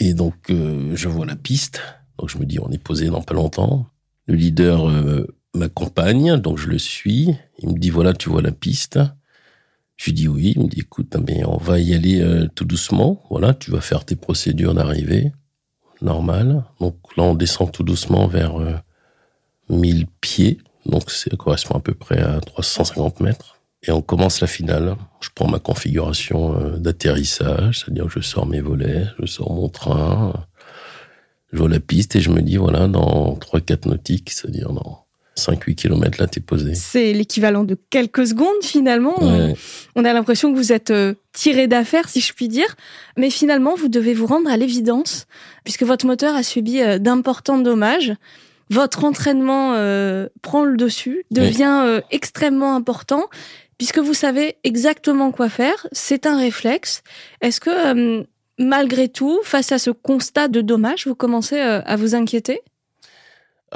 et 0.00 0.14
donc 0.14 0.50
euh, 0.50 0.92
je 0.94 1.08
vois 1.08 1.26
la 1.26 1.36
piste. 1.36 1.80
Donc 2.18 2.30
je 2.30 2.38
me 2.38 2.46
dis, 2.46 2.58
on 2.58 2.70
est 2.70 2.82
posé 2.82 3.08
dans 3.08 3.22
pas 3.22 3.34
longtemps. 3.34 3.86
Le 4.26 4.34
leader 4.34 4.88
euh, 4.88 5.26
m'accompagne, 5.54 6.36
donc 6.36 6.58
je 6.58 6.68
le 6.68 6.78
suis. 6.78 7.36
Il 7.58 7.68
me 7.68 7.78
dit, 7.78 7.90
voilà, 7.90 8.12
tu 8.12 8.28
vois 8.28 8.42
la 8.42 8.52
piste. 8.52 8.98
Je 9.96 10.06
lui 10.06 10.12
dis 10.12 10.28
oui. 10.28 10.52
Il 10.56 10.62
me 10.62 10.68
dit 10.68 10.80
écoute, 10.80 11.16
mais 11.26 11.44
on 11.44 11.56
va 11.56 11.78
y 11.78 11.94
aller 11.94 12.20
euh, 12.20 12.48
tout 12.54 12.64
doucement. 12.64 13.22
Voilà, 13.30 13.54
tu 13.54 13.70
vas 13.70 13.80
faire 13.80 14.04
tes 14.04 14.16
procédures 14.16 14.74
d'arrivée 14.74 15.32
normal. 16.02 16.64
Donc 16.80 16.96
là, 17.16 17.24
on 17.24 17.34
descend 17.34 17.72
tout 17.72 17.82
doucement 17.82 18.26
vers 18.26 18.58
1000 19.70 20.02
euh, 20.02 20.06
pieds. 20.20 20.58
Donc 20.84 21.10
ça 21.10 21.30
correspond 21.36 21.76
à 21.76 21.80
peu 21.80 21.94
près 21.94 22.20
à 22.20 22.40
350 22.40 23.20
mètres. 23.20 23.60
Et 23.82 23.92
on 23.92 24.02
commence 24.02 24.40
la 24.40 24.46
finale. 24.46 24.96
Je 25.20 25.30
prends 25.34 25.48
ma 25.48 25.58
configuration 25.58 26.58
euh, 26.58 26.76
d'atterrissage, 26.76 27.80
c'est-à-dire 27.80 28.06
que 28.06 28.10
je 28.10 28.20
sors 28.20 28.46
mes 28.46 28.60
volets, 28.60 29.06
je 29.20 29.26
sors 29.26 29.52
mon 29.52 29.68
train, 29.68 30.32
je 31.52 31.58
vois 31.58 31.68
la 31.68 31.80
piste 31.80 32.16
et 32.16 32.20
je 32.20 32.30
me 32.30 32.42
dis 32.42 32.56
voilà 32.56 32.88
dans 32.88 33.34
3-4 33.36 33.88
nautiques, 33.88 34.30
c'est-à-dire 34.30 34.72
dans 34.72 35.05
5-8 35.36 35.74
km 35.74 36.20
là, 36.20 36.26
t'es 36.26 36.40
posé. 36.40 36.74
C'est 36.74 37.12
l'équivalent 37.12 37.64
de 37.64 37.76
quelques 37.90 38.28
secondes 38.28 38.62
finalement. 38.62 39.14
On 39.94 40.04
a 40.04 40.12
l'impression 40.12 40.52
que 40.52 40.56
vous 40.56 40.72
êtes 40.72 40.90
euh, 40.90 41.14
tiré 41.32 41.66
d'affaire, 41.66 42.08
si 42.08 42.20
je 42.20 42.32
puis 42.32 42.48
dire. 42.48 42.76
Mais 43.16 43.30
finalement, 43.30 43.74
vous 43.74 43.88
devez 43.88 44.14
vous 44.14 44.26
rendre 44.26 44.50
à 44.50 44.56
l'évidence, 44.56 45.26
puisque 45.64 45.82
votre 45.82 46.06
moteur 46.06 46.34
a 46.34 46.42
subi 46.42 46.80
euh, 46.80 46.98
d'importants 46.98 47.58
dommages. 47.58 48.14
Votre 48.70 49.04
entraînement 49.04 49.74
euh, 49.74 50.28
prend 50.42 50.64
le 50.64 50.76
dessus, 50.76 51.24
devient 51.30 52.00
extrêmement 52.10 52.74
important, 52.74 53.26
puisque 53.78 53.98
vous 53.98 54.14
savez 54.14 54.56
exactement 54.64 55.30
quoi 55.30 55.48
faire. 55.48 55.86
C'est 55.92 56.26
un 56.26 56.36
réflexe. 56.36 57.02
Est-ce 57.42 57.60
que, 57.60 58.26
malgré 58.58 59.08
tout, 59.08 59.38
face 59.44 59.70
à 59.70 59.78
ce 59.78 59.90
constat 59.90 60.48
de 60.48 60.62
dommages, 60.62 61.06
vous 61.06 61.14
commencez 61.14 61.60
à 61.60 61.94
vous 61.94 62.16
inquiéter? 62.16 62.60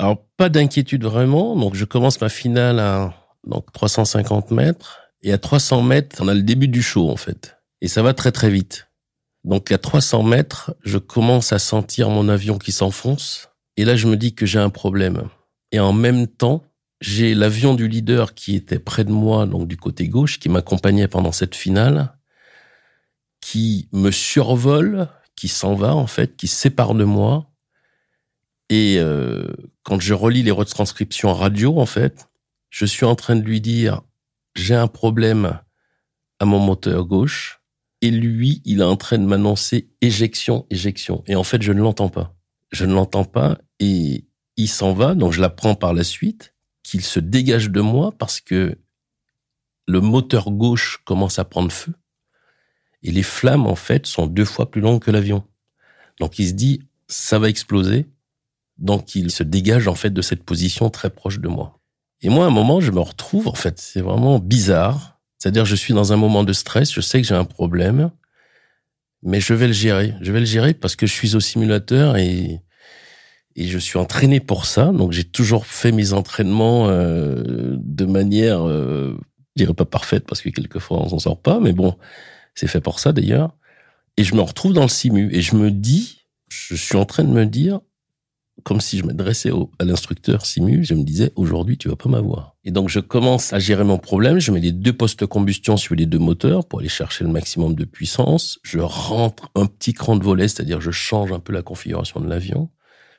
Alors, 0.00 0.25
pas 0.38 0.49
d'inquiétude 0.49 1.04
vraiment. 1.04 1.54
Donc, 1.57 1.75
je 1.75 1.85
commence 1.85 2.23
ma 2.23 2.30
finale 2.30 2.78
à 2.78 3.12
donc 3.47 3.71
350 3.71 4.50
mètres. 4.50 4.99
Et 5.23 5.30
à 5.30 5.37
300 5.37 5.83
mètres, 5.83 6.16
on 6.21 6.28
a 6.28 6.33
le 6.33 6.40
début 6.40 6.69
du 6.69 6.83
show, 6.83 7.11
en 7.11 7.16
fait. 7.16 7.59
Et 7.83 7.88
ça 7.88 8.02
va 8.02 8.14
très, 8.14 8.33
très 8.33 8.49
vite. 8.49 8.88
Donc, 9.45 9.71
à 9.71 9.76
300 9.76 10.23
mètres, 10.23 10.75
je 10.83 10.97
commence 10.97 11.52
à 11.52 11.59
sentir 11.59 12.09
mon 12.09 12.30
avion 12.30 12.57
qui 12.57 12.73
s'enfonce. 12.73 13.50
Et 13.76 13.85
là, 13.85 13.95
je 13.95 14.07
me 14.07 14.16
dis 14.16 14.35
que 14.35 14.47
j'ai 14.47 14.59
un 14.59 14.71
problème. 14.71 15.28
Et 15.71 15.80
en 15.80 15.92
même 15.92 16.26
temps, 16.28 16.64
j'ai 17.02 17.35
l'avion 17.35 17.75
du 17.75 17.87
leader 17.87 18.33
qui 18.33 18.57
était 18.57 18.78
près 18.78 19.04
de 19.04 19.12
moi, 19.12 19.45
donc 19.45 19.69
du 19.69 19.76
côté 19.76 20.09
gauche, 20.09 20.38
qui 20.38 20.49
m'accompagnait 20.49 21.09
pendant 21.09 21.33
cette 21.33 21.54
finale, 21.54 22.16
qui 23.42 23.90
me 23.92 24.11
survole, 24.11 25.09
qui 25.37 25.49
s'en 25.49 25.75
va 25.75 25.95
en 25.95 26.07
fait, 26.07 26.37
qui 26.37 26.49
sépare 26.49 26.95
de 26.95 27.04
moi. 27.04 27.50
Et 28.71 28.99
euh, 28.99 29.47
quand 29.83 30.00
je 30.00 30.15
relis 30.15 30.45
les 30.45 30.53
retranscriptions 30.53 31.35
radio, 31.35 31.79
en 31.79 31.87
fait, 31.87 32.29
je 32.71 32.87
suis 32.87 33.05
en 33.05 33.17
train 33.17 33.37
de 33.37 33.43
lui 33.43 33.61
dire 33.61 34.03
j'ai 34.55 34.75
un 34.75 34.87
problème 34.87 35.61
à 36.39 36.45
mon 36.45 36.61
moteur 36.61 37.05
gauche. 37.05 37.61
Et 38.00 38.11
lui, 38.11 38.62
il 38.65 38.81
est 38.81 38.85
en 38.85 38.97
train 38.97 39.19
de 39.19 39.27
m'annoncer 39.27 39.91
éjection, 40.00 40.67
éjection. 40.71 41.23
Et 41.27 41.37
en 41.37 41.45
fait, 41.45 41.61
je 41.61 41.73
ne 41.73 41.83
l'entends 41.83 42.09
pas. 42.09 42.35
Je 42.73 42.87
ne 42.87 42.95
l'entends 42.95 43.27
pas 43.27 43.59
et 43.79 44.25
il 44.57 44.69
s'en 44.69 44.95
va. 44.95 45.15
Donc, 45.15 45.33
je 45.33 45.41
l'apprends 45.41 45.75
par 45.75 45.93
la 45.93 46.05
suite 46.05 46.55
qu'il 46.83 47.03
se 47.03 47.21
dégage 47.21 47.71
de 47.71 47.81
moi 47.83 48.12
parce 48.17 48.41
que 48.41 48.79
le 49.87 50.00
moteur 50.00 50.50
gauche 50.50 51.03
commence 51.05 51.39
à 51.39 51.45
prendre 51.45 51.73
feu. 51.73 51.93
Et 53.03 53.11
les 53.11 53.23
flammes, 53.23 53.67
en 53.67 53.75
fait, 53.75 54.07
sont 54.07 54.27
deux 54.27 54.45
fois 54.45 54.71
plus 54.71 54.81
longues 54.81 55.03
que 55.03 55.11
l'avion. 55.11 55.45
Donc, 56.21 56.39
il 56.39 56.49
se 56.49 56.53
dit, 56.53 56.83
ça 57.09 57.39
va 57.39 57.49
exploser. 57.50 58.07
Donc, 58.81 59.15
il 59.15 59.31
se 59.31 59.43
dégage, 59.43 59.89
en 59.89 59.95
fait, 59.95 60.11
de 60.11 60.23
cette 60.23 60.43
position 60.43 60.91
très 60.91 61.11
proche 61.11 61.39
de 61.39 61.49
moi. 61.49 61.79
Et 62.23 62.29
moi, 62.29 62.45
à 62.45 62.49
un 62.49 62.53
moment, 62.53 62.81
je 62.81 62.91
me 62.91 63.01
retrouve, 63.01 63.47
en 63.47 63.55
fait, 63.55 63.79
c'est 63.79 64.01
vraiment 64.01 64.39
bizarre. 64.39 65.21
C'est-à-dire, 65.39 65.65
je 65.65 65.77
suis 65.77 65.95
dans 65.95 66.13
un 66.13 66.17
moment 66.17 66.45
de 66.45 66.53
stress, 66.53 66.93
je 66.93 67.01
sais 67.01 67.21
que 67.21 67.27
j'ai 67.27 67.35
un 67.35 67.45
problème, 67.45 68.11
mais 69.23 69.41
je 69.41 69.55
vais 69.55 69.67
le 69.67 69.73
gérer. 69.73 70.15
Je 70.21 70.33
vais 70.33 70.41
le 70.41 70.47
gérer 70.47 70.75
parce 70.75 70.97
que 70.97 71.07
je 71.07 71.13
suis 71.13 71.35
au 71.35 71.41
simulateur 71.41 72.17
et, 72.17 72.63
et 73.57 73.69
je 73.69 73.79
suis 73.79 73.99
entraîné 73.99 74.41
pour 74.41 74.65
ça. 74.65 74.87
Donc, 74.93 75.13
j'ai 75.13 75.25
toujours 75.25 75.67
fait 75.67 75.93
mes 75.93 76.13
entraînements 76.13 76.89
euh, 76.89 77.77
de 77.79 78.05
manière, 78.07 78.67
euh, 78.67 79.19
je 79.57 79.65
dirais 79.65 79.75
pas 79.75 79.85
parfaite 79.85 80.27
parce 80.27 80.41
que 80.41 80.49
quelquefois 80.49 81.03
on 81.03 81.09
s'en 81.09 81.19
sort 81.19 81.41
pas, 81.41 81.61
mais 81.61 81.73
bon, 81.73 81.97
c'est 82.55 82.67
fait 82.67 82.81
pour 82.81 82.99
ça 82.99 83.13
d'ailleurs. 83.13 83.57
Et 84.17 84.25
je 84.25 84.35
me 84.35 84.41
retrouve 84.41 84.73
dans 84.73 84.83
le 84.83 84.89
simu 84.89 85.31
et 85.33 85.43
je 85.43 85.55
me 85.57 85.71
dis, 85.71 86.27
je 86.49 86.75
suis 86.75 86.97
en 86.97 87.05
train 87.05 87.25
de 87.25 87.31
me 87.31 87.47
dire, 87.47 87.81
comme 88.64 88.81
si 88.81 88.99
je 88.99 89.05
m'adressais 89.05 89.50
à 89.79 89.85
l'instructeur 89.85 90.45
Simu, 90.47 90.85
je 90.85 90.95
me 90.95 91.02
disais, 91.02 91.33
aujourd'hui, 91.37 91.79
tu 91.79 91.88
vas 91.88 91.97
pas 91.97 92.09
m'avoir. 92.09 92.57
Et 92.64 92.71
donc, 92.71 92.88
je 92.88 93.00
commence 93.00 93.52
à 93.52 93.59
gérer 93.59 93.85
mon 93.85 93.99
problème. 93.99 94.38
Je 94.38 94.52
mets 94.52 94.61
les 94.61 94.73
deux 94.73 94.93
postes 94.93 95.26
combustion 95.26 95.76
sur 95.76 95.95
les 95.95 96.07
deux 96.07 96.19
moteurs 96.19 96.67
pour 96.67 96.81
aller 96.81 96.88
chercher 96.88 97.25
le 97.25 97.31
maximum 97.31 97.75
de 97.75 97.85
puissance. 97.85 98.59
Je 98.62 98.79
rentre 98.79 99.50
un 99.55 99.67
petit 99.67 99.93
cran 99.93 100.17
de 100.17 100.25
volet, 100.25 100.49
c'est-à-dire 100.49 100.81
je 100.81 100.90
change 100.90 101.33
un 101.33 101.40
peu 101.40 101.52
la 101.52 101.62
configuration 101.62 102.21
de 102.21 102.29
l'avion. 102.29 102.71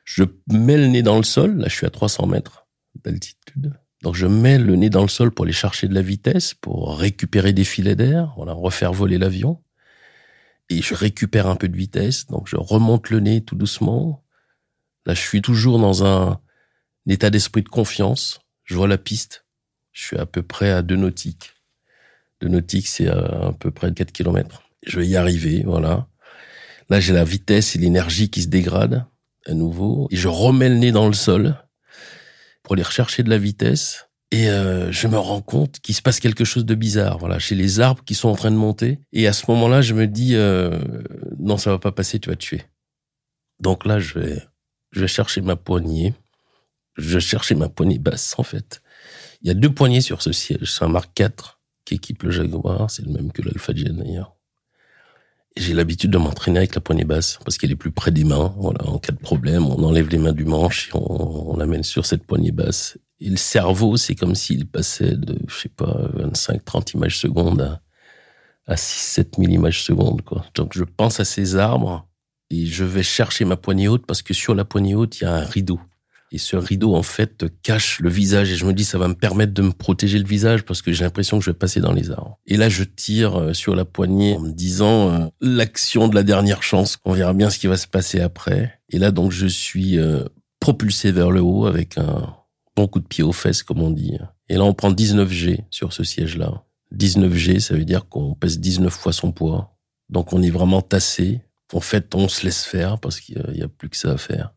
Je 0.04 0.24
mets 0.48 0.76
le 0.76 0.86
nez 0.86 1.02
dans 1.02 1.16
le 1.16 1.22
sol. 1.22 1.56
Là, 1.56 1.68
je 1.68 1.74
suis 1.74 1.86
à 1.86 1.90
300 1.90 2.26
mètres 2.26 2.66
d'altitude. 3.04 3.72
Donc, 4.02 4.14
je 4.14 4.26
mets 4.26 4.58
le 4.58 4.74
nez 4.76 4.90
dans 4.90 5.02
le 5.02 5.08
sol 5.08 5.30
pour 5.30 5.44
aller 5.44 5.52
chercher 5.52 5.86
de 5.88 5.94
la 5.94 6.02
vitesse, 6.02 6.54
pour 6.54 6.98
récupérer 6.98 7.52
des 7.52 7.64
filets 7.64 7.94
d'air, 7.94 8.32
voilà, 8.36 8.52
refaire 8.52 8.92
voler 8.92 9.18
l'avion. 9.18 9.62
Et 10.68 10.82
je 10.82 10.94
récupère 10.94 11.46
un 11.46 11.56
peu 11.56 11.68
de 11.68 11.76
vitesse. 11.76 12.26
Donc, 12.26 12.48
je 12.48 12.56
remonte 12.56 13.10
le 13.10 13.20
nez 13.20 13.44
tout 13.44 13.54
doucement 13.54 14.24
Là, 15.06 15.14
je 15.14 15.20
suis 15.20 15.42
toujours 15.42 15.78
dans 15.78 16.04
un, 16.04 16.40
état 17.08 17.30
d'esprit 17.30 17.62
de 17.62 17.68
confiance. 17.68 18.40
Je 18.64 18.74
vois 18.74 18.88
la 18.88 18.98
piste. 18.98 19.44
Je 19.92 20.06
suis 20.06 20.16
à 20.18 20.26
peu 20.26 20.42
près 20.42 20.70
à 20.70 20.82
deux 20.82 20.96
nautiques. 20.96 21.54
Deux 22.40 22.48
nautiques, 22.48 22.88
c'est 22.88 23.08
à, 23.08 23.52
peu 23.58 23.70
près 23.70 23.92
4 23.92 24.12
kilomètres. 24.12 24.62
Je 24.86 24.98
vais 25.00 25.06
y 25.06 25.16
arriver, 25.16 25.62
voilà. 25.64 26.06
Là, 26.88 27.00
j'ai 27.00 27.12
la 27.12 27.24
vitesse 27.24 27.76
et 27.76 27.78
l'énergie 27.78 28.30
qui 28.30 28.42
se 28.42 28.48
dégradent 28.48 29.06
à 29.46 29.54
nouveau. 29.54 30.08
Et 30.10 30.16
je 30.16 30.28
remets 30.28 30.68
le 30.68 30.76
nez 30.76 30.92
dans 30.92 31.06
le 31.06 31.12
sol 31.12 31.56
pour 32.62 32.74
aller 32.74 32.82
rechercher 32.82 33.22
de 33.22 33.30
la 33.30 33.38
vitesse. 33.38 34.08
Et 34.30 34.48
euh, 34.48 34.90
je 34.90 35.08
me 35.08 35.18
rends 35.18 35.42
compte 35.42 35.80
qu'il 35.80 35.94
se 35.94 36.00
passe 36.00 36.18
quelque 36.18 36.44
chose 36.44 36.64
de 36.64 36.74
bizarre. 36.74 37.18
Voilà, 37.18 37.38
chez 37.38 37.54
les 37.54 37.80
arbres 37.80 38.02
qui 38.04 38.14
sont 38.14 38.28
en 38.28 38.34
train 38.34 38.50
de 38.50 38.56
monter. 38.56 39.00
Et 39.12 39.26
à 39.26 39.32
ce 39.32 39.44
moment-là, 39.50 39.82
je 39.82 39.92
me 39.94 40.06
dis 40.06 40.34
euh, 40.36 40.78
non, 41.38 41.58
ça 41.58 41.70
va 41.70 41.78
pas 41.78 41.92
passer, 41.92 42.18
tu 42.18 42.30
vas 42.30 42.36
tuer. 42.36 42.62
Donc 43.60 43.84
là, 43.84 43.98
je 43.98 44.18
vais 44.18 44.42
je 44.92 45.00
vais 45.00 45.08
chercher 45.08 45.40
ma 45.40 45.56
poignée. 45.56 46.14
Je 46.96 47.14
vais 47.14 47.20
chercher 47.20 47.54
ma 47.54 47.68
poignée 47.68 47.98
basse, 47.98 48.34
en 48.38 48.42
fait. 48.42 48.82
Il 49.40 49.48
y 49.48 49.50
a 49.50 49.54
deux 49.54 49.72
poignées 49.72 50.02
sur 50.02 50.22
ce 50.22 50.32
siège. 50.32 50.72
C'est 50.72 50.84
un 50.84 50.88
Mark 50.88 51.18
IV 51.18 51.30
qui 51.84 51.94
équipe 51.94 52.22
le 52.22 52.30
Jaguar. 52.30 52.90
C'est 52.90 53.04
le 53.04 53.10
même 53.10 53.32
que 53.32 53.42
l'Alpha 53.42 53.74
Gen, 53.74 53.96
d'ailleurs. 53.96 54.36
J'ai 55.56 55.74
l'habitude 55.74 56.10
de 56.10 56.18
m'entraîner 56.18 56.58
avec 56.58 56.74
la 56.74 56.80
poignée 56.80 57.04
basse 57.04 57.38
parce 57.44 57.58
qu'elle 57.58 57.72
est 57.72 57.76
plus 57.76 57.90
près 57.90 58.10
des 58.10 58.24
mains. 58.24 58.54
Voilà, 58.58 58.86
en 58.86 58.98
cas 58.98 59.12
de 59.12 59.18
problème, 59.18 59.66
on 59.66 59.82
enlève 59.82 60.08
les 60.08 60.18
mains 60.18 60.32
du 60.32 60.44
manche 60.44 60.88
et 60.88 60.92
on, 60.94 61.56
l'amène 61.56 61.82
sur 61.82 62.06
cette 62.06 62.24
poignée 62.24 62.52
basse. 62.52 62.98
Et 63.20 63.28
le 63.28 63.36
cerveau, 63.36 63.96
c'est 63.96 64.14
comme 64.14 64.34
s'il 64.34 64.66
passait 64.66 65.16
de, 65.16 65.38
je 65.46 65.54
sais 65.54 65.68
pas, 65.68 66.08
25, 66.14 66.64
30 66.64 66.94
images 66.94 67.18
secondes 67.18 67.60
à, 67.60 67.82
à 68.66 68.76
6, 68.76 68.98
7 69.14 69.34
000 69.38 69.52
images 69.52 69.82
secondes. 69.82 70.22
Donc, 70.54 70.72
je 70.74 70.84
pense 70.84 71.20
à 71.20 71.24
ces 71.24 71.56
arbres 71.56 72.08
et 72.52 72.66
je 72.66 72.84
vais 72.84 73.02
chercher 73.02 73.44
ma 73.44 73.56
poignée 73.56 73.88
haute 73.88 74.04
parce 74.06 74.20
que 74.22 74.34
sur 74.34 74.54
la 74.54 74.64
poignée 74.64 74.94
haute, 74.94 75.20
il 75.20 75.24
y 75.24 75.26
a 75.26 75.34
un 75.34 75.44
rideau. 75.44 75.80
Et 76.32 76.38
ce 76.38 76.56
rideau, 76.56 76.94
en 76.94 77.02
fait, 77.02 77.44
cache 77.62 78.00
le 78.00 78.08
visage. 78.08 78.50
Et 78.50 78.56
je 78.56 78.64
me 78.64 78.72
dis, 78.72 78.84
ça 78.84 78.98
va 78.98 79.06
me 79.06 79.14
permettre 79.14 79.52
de 79.52 79.62
me 79.62 79.72
protéger 79.72 80.18
le 80.18 80.26
visage 80.26 80.64
parce 80.64 80.80
que 80.80 80.92
j'ai 80.92 81.04
l'impression 81.04 81.38
que 81.38 81.44
je 81.44 81.50
vais 81.50 81.56
passer 81.56 81.80
dans 81.80 81.92
les 81.92 82.10
arbres. 82.10 82.38
Et 82.46 82.56
là, 82.56 82.70
je 82.70 82.84
tire 82.84 83.38
euh, 83.38 83.52
sur 83.52 83.74
la 83.74 83.84
poignée 83.84 84.36
en 84.36 84.40
me 84.40 84.52
disant, 84.52 85.10
euh, 85.10 85.26
l'action 85.42 86.08
de 86.08 86.14
la 86.14 86.22
dernière 86.22 86.62
chance. 86.62 86.98
On 87.04 87.12
verra 87.12 87.34
bien 87.34 87.50
ce 87.50 87.58
qui 87.58 87.66
va 87.66 87.76
se 87.76 87.86
passer 87.86 88.20
après. 88.20 88.80
Et 88.88 88.98
là, 88.98 89.10
donc, 89.10 89.30
je 89.30 89.46
suis 89.46 89.98
euh, 89.98 90.24
propulsé 90.58 91.12
vers 91.12 91.30
le 91.30 91.42
haut 91.42 91.66
avec 91.66 91.98
un 91.98 92.34
bon 92.76 92.86
coup 92.86 93.00
de 93.00 93.06
pied 93.06 93.22
aux 93.22 93.32
fesses, 93.32 93.62
comme 93.62 93.82
on 93.82 93.90
dit. 93.90 94.16
Et 94.48 94.54
là, 94.54 94.64
on 94.64 94.72
prend 94.72 94.90
19 94.90 95.30
G 95.30 95.64
sur 95.68 95.92
ce 95.92 96.02
siège-là. 96.02 96.64
19 96.92 97.34
G, 97.34 97.60
ça 97.60 97.74
veut 97.74 97.84
dire 97.84 98.08
qu'on 98.08 98.34
pèse 98.34 98.58
19 98.58 98.90
fois 98.90 99.12
son 99.12 99.32
poids. 99.32 99.76
Donc, 100.08 100.32
on 100.32 100.42
est 100.42 100.50
vraiment 100.50 100.80
tassé 100.80 101.42
en 101.74 101.80
fait, 101.80 102.14
on 102.14 102.28
se 102.28 102.44
laisse 102.44 102.64
faire 102.64 102.98
parce 102.98 103.20
qu'il 103.20 103.42
n'y 103.54 103.62
a, 103.62 103.68
plus 103.68 103.88
que 103.88 103.96
ça 103.96 104.12
à 104.12 104.16
faire. 104.16 104.52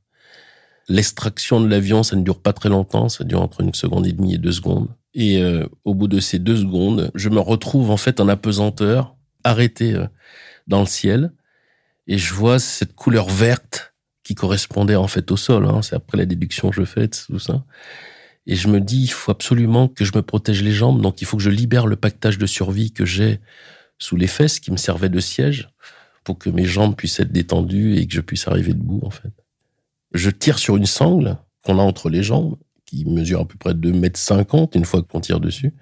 L'extraction 0.87 1.61
de 1.61 1.67
l'avion, 1.67 2.03
ça 2.03 2.15
ne 2.15 2.23
dure 2.23 2.41
pas 2.41 2.53
très 2.53 2.69
longtemps, 2.69 3.09
ça 3.09 3.23
dure 3.23 3.41
entre 3.41 3.61
une 3.61 3.73
seconde 3.73 4.05
et 4.05 4.11
demie 4.11 4.35
et 4.35 4.37
deux 4.37 4.51
secondes. 4.51 4.89
Et 5.13 5.41
euh, 5.41 5.65
au 5.83 5.95
bout 5.95 6.07
de 6.07 6.19
ces 6.19 6.39
deux 6.39 6.57
secondes, 6.57 7.11
je 7.15 7.29
me 7.29 7.39
retrouve 7.39 7.89
en 7.89 7.97
fait 7.97 8.19
en 8.19 8.27
apesanteur, 8.27 9.15
arrêté 9.43 9.93
euh, 9.93 10.05
dans 10.67 10.81
le 10.81 10.85
ciel, 10.85 11.31
et 12.07 12.17
je 12.17 12.33
vois 12.33 12.59
cette 12.59 12.93
couleur 12.93 13.29
verte 13.29 13.95
qui 14.23 14.35
correspondait 14.35 14.95
en 14.95 15.07
fait 15.07 15.31
au 15.31 15.37
sol. 15.37 15.65
Hein. 15.65 15.81
C'est 15.81 15.95
après 15.95 16.17
la 16.17 16.25
déduction 16.25 16.69
que 16.69 16.75
je 16.75 16.85
fais, 16.85 17.07
tout 17.07 17.39
ça. 17.39 17.63
Et 18.47 18.55
je 18.55 18.67
me 18.67 18.79
dis, 18.79 19.03
il 19.03 19.11
faut 19.11 19.31
absolument 19.31 19.87
que 19.87 20.05
je 20.05 20.11
me 20.13 20.21
protège 20.21 20.61
les 20.61 20.71
jambes, 20.71 21.01
donc 21.01 21.21
il 21.21 21.25
faut 21.25 21.37
que 21.37 21.43
je 21.43 21.49
libère 21.49 21.87
le 21.87 21.95
pactage 21.95 22.37
de 22.37 22.45
survie 22.45 22.91
que 22.91 23.05
j'ai 23.05 23.39
sous 23.97 24.17
les 24.17 24.27
fesses 24.27 24.59
qui 24.59 24.71
me 24.71 24.77
servait 24.77 25.09
de 25.09 25.19
siège 25.19 25.69
pour 26.25 26.37
que 26.37 26.49
mes 26.49 26.65
jambes 26.65 26.95
puissent 26.95 27.21
être 27.21 27.31
détendues 27.31 27.95
et 27.95 28.05
que 28.05 28.13
je 28.13 28.19
puisse 28.19 28.49
arriver 28.49 28.73
debout, 28.73 28.99
en 29.03 29.11
fait. 29.11 29.31
Je 30.13 30.29
tire 30.29 30.59
sur 30.59 30.75
une 30.75 30.85
sangle 30.85 31.37
qu'on 31.63 31.79
a 31.79 31.83
entre 31.83 32.09
les 32.09 32.23
jambes, 32.23 32.57
qui 32.85 33.05
mesure 33.05 33.41
à 33.41 33.47
peu 33.47 33.57
près 33.57 33.73
2 33.73 33.93
mètres 33.93 34.19
50 34.19 34.75
une 34.75 34.85
fois 34.85 35.01
qu'on 35.01 35.21
tire 35.21 35.39
dessus. 35.39 35.73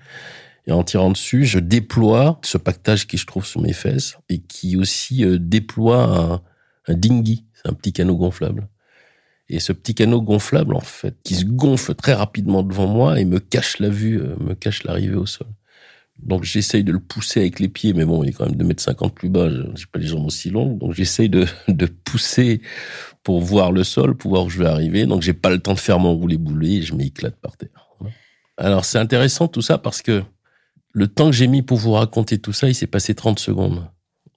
Et 0.67 0.71
en 0.71 0.83
tirant 0.83 1.11
dessus, 1.11 1.45
je 1.45 1.59
déploie 1.59 2.39
ce 2.43 2.57
pactage 2.57 3.07
qui 3.07 3.17
se 3.17 3.25
trouve 3.25 3.45
sur 3.45 3.61
mes 3.61 3.73
fesses 3.73 4.17
et 4.29 4.39
qui 4.39 4.77
aussi 4.77 5.25
euh, 5.25 5.37
déploie 5.37 6.03
un, 6.03 6.41
un 6.87 6.93
dinghy, 6.93 7.45
c'est 7.53 7.69
un 7.69 7.73
petit 7.73 7.91
canot 7.91 8.15
gonflable. 8.15 8.67
Et 9.49 9.59
ce 9.59 9.73
petit 9.73 9.93
canot 9.93 10.21
gonflable, 10.21 10.75
en 10.75 10.81
fait, 10.81 11.17
qui 11.23 11.35
se 11.35 11.45
gonfle 11.45 11.95
très 11.95 12.13
rapidement 12.13 12.63
devant 12.63 12.87
moi 12.87 13.19
et 13.19 13.25
me 13.25 13.39
cache 13.39 13.79
la 13.79 13.89
vue, 13.89 14.21
euh, 14.21 14.35
me 14.39 14.55
cache 14.55 14.83
l'arrivée 14.83 15.15
au 15.15 15.25
sol. 15.25 15.47
Donc 16.19 16.43
j'essaye 16.43 16.83
de 16.83 16.91
le 16.91 16.99
pousser 16.99 17.41
avec 17.41 17.59
les 17.59 17.67
pieds, 17.67 17.93
mais 17.93 18.05
bon, 18.05 18.23
il 18.23 18.29
est 18.29 18.33
quand 18.33 18.45
même 18.45 18.55
2 18.55 18.65
mètres 18.65 18.83
50 18.83 19.13
plus 19.13 19.29
bas, 19.29 19.49
j'ai 19.75 19.85
pas 19.91 19.99
les 19.99 20.07
jambes 20.07 20.25
aussi 20.25 20.49
longues, 20.49 20.77
donc 20.77 20.93
j'essaye 20.93 21.29
de, 21.29 21.45
de 21.67 21.85
pousser 21.85 22.61
pour 23.23 23.41
voir 23.41 23.71
le 23.71 23.83
sol, 23.83 24.15
pour 24.15 24.31
voir 24.31 24.45
où 24.45 24.49
je 24.49 24.59
vais 24.59 24.67
arriver. 24.67 25.05
Donc 25.05 25.21
j'ai 25.21 25.33
pas 25.33 25.49
le 25.49 25.59
temps 25.59 25.73
de 25.73 25.79
faire 25.79 25.99
mon 25.99 26.13
roulé 26.13 26.37
boulet, 26.37 26.75
et 26.75 26.81
je 26.81 26.93
m'éclate 26.93 27.35
par 27.35 27.57
terre. 27.57 27.69
Alors 28.57 28.85
c'est 28.85 28.99
intéressant 28.99 29.47
tout 29.47 29.61
ça 29.61 29.77
parce 29.77 30.01
que 30.01 30.23
le 30.91 31.07
temps 31.07 31.31
que 31.31 31.35
j'ai 31.35 31.47
mis 31.47 31.63
pour 31.63 31.77
vous 31.77 31.93
raconter 31.93 32.37
tout 32.37 32.53
ça, 32.53 32.67
il 32.67 32.75
s'est 32.75 32.87
passé 32.87 33.15
30 33.15 33.39
secondes. 33.39 33.87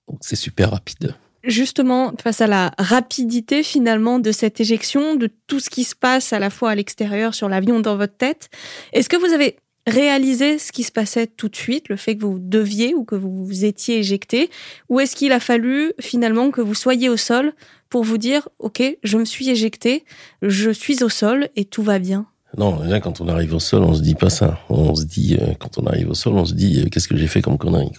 Donc 0.08 0.18
c'est 0.22 0.36
super 0.36 0.70
rapide. 0.70 1.14
Justement, 1.44 2.12
face 2.20 2.40
à 2.40 2.46
la 2.46 2.72
rapidité 2.78 3.62
finalement 3.62 4.18
de 4.18 4.32
cette 4.32 4.60
éjection, 4.60 5.14
de 5.14 5.30
tout 5.46 5.60
ce 5.60 5.70
qui 5.70 5.84
se 5.84 5.94
passe 5.94 6.32
à 6.32 6.38
la 6.38 6.50
fois 6.50 6.70
à 6.70 6.74
l'extérieur, 6.74 7.34
sur 7.34 7.48
l'avion, 7.48 7.78
dans 7.78 7.96
votre 7.96 8.16
tête, 8.16 8.48
est-ce 8.92 9.08
que 9.08 9.16
vous 9.16 9.32
avez 9.32 9.56
réaliser 9.86 10.58
ce 10.58 10.72
qui 10.72 10.82
se 10.82 10.92
passait 10.92 11.26
tout 11.26 11.48
de 11.48 11.56
suite, 11.56 11.88
le 11.88 11.96
fait 11.96 12.16
que 12.16 12.24
vous 12.24 12.38
deviez 12.38 12.94
ou 12.94 13.04
que 13.04 13.14
vous 13.14 13.64
étiez 13.64 13.98
éjecté, 13.98 14.50
ou 14.88 15.00
est-ce 15.00 15.14
qu'il 15.14 15.32
a 15.32 15.40
fallu 15.40 15.92
finalement 16.00 16.50
que 16.50 16.60
vous 16.60 16.74
soyez 16.74 17.08
au 17.08 17.16
sol 17.16 17.52
pour 17.88 18.02
vous 18.02 18.18
dire, 18.18 18.48
OK, 18.58 18.82
je 19.02 19.16
me 19.16 19.24
suis 19.24 19.48
éjecté, 19.48 20.04
je 20.42 20.70
suis 20.70 21.04
au 21.04 21.08
sol 21.08 21.48
et 21.54 21.64
tout 21.64 21.82
va 21.82 21.98
bien? 21.98 22.26
Non, 22.56 22.80
quand 23.00 23.20
on 23.20 23.28
arrive 23.28 23.54
au 23.54 23.60
sol, 23.60 23.82
on 23.82 23.94
se 23.94 24.00
dit 24.00 24.14
pas 24.14 24.30
ça. 24.30 24.60
On 24.70 24.94
se 24.94 25.04
dit, 25.04 25.36
euh, 25.40 25.52
quand 25.58 25.78
on 25.78 25.86
arrive 25.86 26.08
au 26.08 26.14
sol, 26.14 26.34
on 26.34 26.44
se 26.44 26.54
dit, 26.54 26.80
euh, 26.80 26.88
qu'est-ce 26.88 27.06
que 27.06 27.16
j'ai 27.16 27.26
fait 27.26 27.42
comme 27.42 27.58
connerie. 27.58 27.90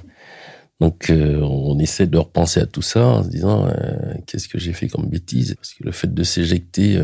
Donc 0.80 1.10
euh, 1.10 1.40
on 1.40 1.78
essaie 1.78 2.06
de 2.06 2.18
repenser 2.18 2.60
à 2.60 2.66
tout 2.66 2.82
ça 2.82 3.06
en 3.06 3.22
se 3.22 3.28
disant 3.28 3.68
qu'est-ce 4.26 4.48
que 4.48 4.58
j'ai 4.58 4.72
fait 4.72 4.88
comme 4.88 5.08
bêtise? 5.08 5.54
Parce 5.54 5.72
que 5.72 5.84
le 5.84 5.92
fait 5.92 6.12
de 6.12 6.22
s'éjecter 6.24 7.00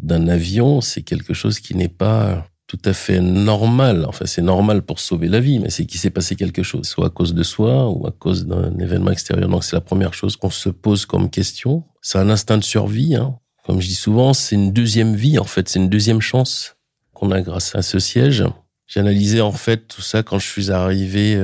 d'un 0.00 0.26
avion, 0.26 0.80
c'est 0.80 1.02
quelque 1.02 1.32
chose 1.32 1.60
qui 1.60 1.76
n'est 1.76 1.88
pas 1.88 2.44
tout 2.66 2.78
à 2.84 2.92
fait 2.92 3.20
normal. 3.20 4.04
Enfin, 4.08 4.26
c'est 4.26 4.42
normal 4.42 4.82
pour 4.82 4.98
sauver 4.98 5.28
la 5.28 5.40
vie, 5.40 5.58
mais 5.58 5.70
c'est 5.70 5.86
qu'il 5.86 6.00
s'est 6.00 6.10
passé 6.10 6.36
quelque 6.36 6.62
chose, 6.62 6.86
soit 6.86 7.06
à 7.06 7.10
cause 7.10 7.34
de 7.34 7.42
soi 7.42 7.90
ou 7.90 8.06
à 8.06 8.10
cause 8.10 8.46
d'un 8.46 8.76
événement 8.78 9.10
extérieur. 9.10 9.48
Donc 9.48 9.64
c'est 9.64 9.76
la 9.76 9.80
première 9.80 10.14
chose 10.14 10.36
qu'on 10.36 10.50
se 10.50 10.68
pose 10.68 11.06
comme 11.06 11.30
question. 11.30 11.84
C'est 12.02 12.18
un 12.18 12.28
instinct 12.28 12.58
de 12.58 12.64
survie. 12.64 13.14
Hein. 13.14 13.38
Comme 13.64 13.80
je 13.80 13.88
dis 13.88 13.94
souvent, 13.94 14.34
c'est 14.34 14.56
une 14.56 14.72
deuxième 14.72 15.14
vie 15.14 15.38
en 15.38 15.44
fait, 15.44 15.68
c'est 15.68 15.78
une 15.78 15.88
deuxième 15.88 16.20
chance 16.20 16.76
qu'on 17.14 17.30
a 17.30 17.40
grâce 17.40 17.74
à 17.74 17.82
ce 17.82 17.98
siège. 17.98 18.44
J'ai 18.86 19.00
analysé 19.00 19.40
en 19.40 19.52
fait 19.52 19.88
tout 19.88 20.02
ça 20.02 20.22
quand 20.22 20.38
je 20.38 20.46
suis 20.46 20.70
arrivé 20.70 21.36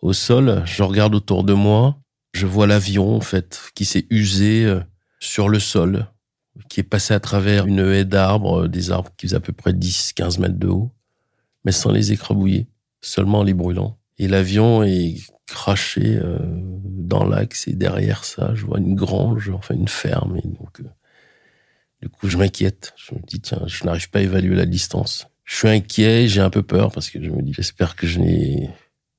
au 0.00 0.12
sol, 0.12 0.62
je 0.64 0.82
regarde 0.82 1.14
autour 1.14 1.44
de 1.44 1.52
moi, 1.52 1.96
je 2.32 2.46
vois 2.46 2.66
l'avion 2.66 3.16
en 3.16 3.20
fait 3.20 3.60
qui 3.74 3.84
s'est 3.84 4.06
usé 4.10 4.64
euh, 4.64 4.80
sur 5.20 5.48
le 5.48 5.58
sol, 5.58 6.06
qui 6.68 6.80
est 6.80 6.84
passé 6.84 7.14
à 7.14 7.20
travers 7.20 7.66
une 7.66 7.80
haie 7.80 8.04
d'arbres, 8.04 8.64
euh, 8.64 8.68
des 8.68 8.90
arbres 8.90 9.10
qui 9.16 9.26
faisaient 9.26 9.36
à 9.36 9.40
peu 9.40 9.52
près 9.52 9.72
10-15 9.72 10.40
mètres 10.40 10.58
de 10.58 10.68
haut, 10.68 10.90
mais 11.64 11.72
sans 11.72 11.92
les 11.92 12.12
écrabouiller, 12.12 12.66
seulement 13.00 13.42
les 13.42 13.54
brûlant. 13.54 13.98
Et 14.18 14.28
l'avion 14.28 14.82
est 14.82 15.16
craché 15.46 16.16
euh, 16.16 16.38
dans 16.40 17.24
l'axe 17.24 17.68
et 17.68 17.72
derrière 17.72 18.24
ça, 18.24 18.54
je 18.54 18.66
vois 18.66 18.78
une 18.78 18.94
grange, 18.94 19.50
enfin 19.50 19.74
une 19.74 19.88
ferme. 19.88 20.36
Et 20.36 20.46
donc, 20.46 20.82
du 22.02 22.08
coup, 22.08 22.28
je 22.28 22.36
m'inquiète. 22.36 22.94
Je 22.96 23.14
me 23.14 23.20
dis, 23.20 23.40
tiens, 23.40 23.62
je 23.66 23.84
n'arrive 23.84 24.10
pas 24.10 24.18
à 24.18 24.22
évaluer 24.22 24.54
la 24.54 24.66
distance. 24.66 25.28
Je 25.44 25.56
suis 25.56 25.68
inquiet, 25.68 26.28
j'ai 26.28 26.40
un 26.40 26.50
peu 26.50 26.62
peur 26.62 26.92
parce 26.92 27.08
que 27.10 27.22
je 27.22 27.30
me 27.30 27.42
dis, 27.42 27.54
j'espère 27.54 27.96
que 27.96 28.06
je 28.06 28.20
n'ai 28.20 28.70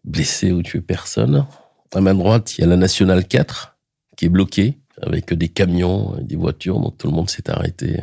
blessé 0.04 0.52
ou 0.52 0.62
tué 0.62 0.82
personne. 0.82 1.46
À 1.94 2.02
ma 2.02 2.14
droite, 2.14 2.58
il 2.58 2.62
y 2.62 2.64
a 2.64 2.68
la 2.68 2.78
nationale 2.78 3.28
4 3.28 3.78
qui 4.16 4.26
est 4.26 4.30
bloquée 4.30 4.79
avec 5.02 5.34
des 5.34 5.50
camions, 5.50 6.16
des 6.22 6.36
voitures, 6.36 6.80
donc 6.80 6.98
tout 6.98 7.08
le 7.08 7.14
monde 7.14 7.30
s'est 7.30 7.50
arrêté. 7.50 8.02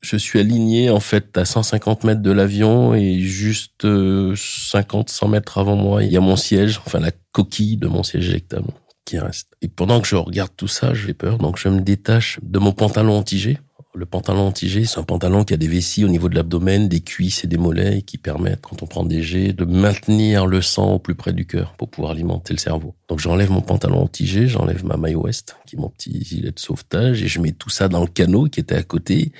Je 0.00 0.16
suis 0.16 0.38
aligné 0.38 0.90
en 0.90 1.00
fait 1.00 1.36
à 1.38 1.44
150 1.44 2.04
mètres 2.04 2.20
de 2.20 2.30
l'avion 2.30 2.94
et 2.94 3.20
juste 3.20 3.82
50, 3.82 3.86
euh, 3.86 5.12
100 5.12 5.28
mètres 5.28 5.58
avant 5.58 5.76
moi, 5.76 6.04
il 6.04 6.12
y 6.12 6.16
a 6.16 6.20
mon 6.20 6.36
siège, 6.36 6.80
enfin 6.86 7.00
la 7.00 7.12
coquille 7.32 7.76
de 7.76 7.88
mon 7.88 8.02
siège 8.02 8.28
éjectable 8.28 8.68
qui 9.04 9.18
reste. 9.18 9.48
Et 9.62 9.68
pendant 9.68 10.00
que 10.00 10.06
je 10.06 10.16
regarde 10.16 10.52
tout 10.56 10.68
ça, 10.68 10.94
j'ai 10.94 11.14
peur, 11.14 11.38
donc 11.38 11.58
je 11.58 11.68
me 11.68 11.80
détache 11.80 12.38
de 12.42 12.58
mon 12.58 12.72
pantalon 12.72 13.16
antigé 13.16 13.58
le 13.94 14.06
pantalon 14.06 14.48
anti-G, 14.48 14.86
c'est 14.86 14.98
un 14.98 15.04
pantalon 15.04 15.44
qui 15.44 15.54
a 15.54 15.56
des 15.56 15.68
vessies 15.68 16.04
au 16.04 16.08
niveau 16.08 16.28
de 16.28 16.34
l'abdomen, 16.34 16.88
des 16.88 17.00
cuisses 17.00 17.44
et 17.44 17.46
des 17.46 17.56
mollets 17.56 18.02
qui 18.02 18.18
permettent, 18.18 18.62
quand 18.62 18.82
on 18.82 18.86
prend 18.86 19.04
des 19.04 19.22
G, 19.22 19.52
de 19.52 19.64
maintenir 19.64 20.46
le 20.46 20.60
sang 20.62 20.94
au 20.94 20.98
plus 20.98 21.14
près 21.14 21.32
du 21.32 21.46
cœur 21.46 21.74
pour 21.78 21.88
pouvoir 21.88 22.12
alimenter 22.12 22.52
le 22.52 22.58
cerveau. 22.58 22.94
Donc 23.08 23.20
j'enlève 23.20 23.50
mon 23.50 23.60
pantalon 23.60 24.02
anti-G, 24.02 24.48
j'enlève 24.48 24.84
ma 24.84 24.96
maille 24.96 25.14
ouest, 25.14 25.56
qui 25.66 25.76
est 25.76 25.78
mon 25.78 25.90
petit 25.90 26.24
gilet 26.24 26.50
de 26.50 26.58
sauvetage, 26.58 27.22
et 27.22 27.28
je 27.28 27.40
mets 27.40 27.52
tout 27.52 27.70
ça 27.70 27.88
dans 27.88 28.00
le 28.00 28.08
canot 28.08 28.48
qui 28.48 28.58
était 28.58 28.74
à 28.74 28.82
côté, 28.82 29.30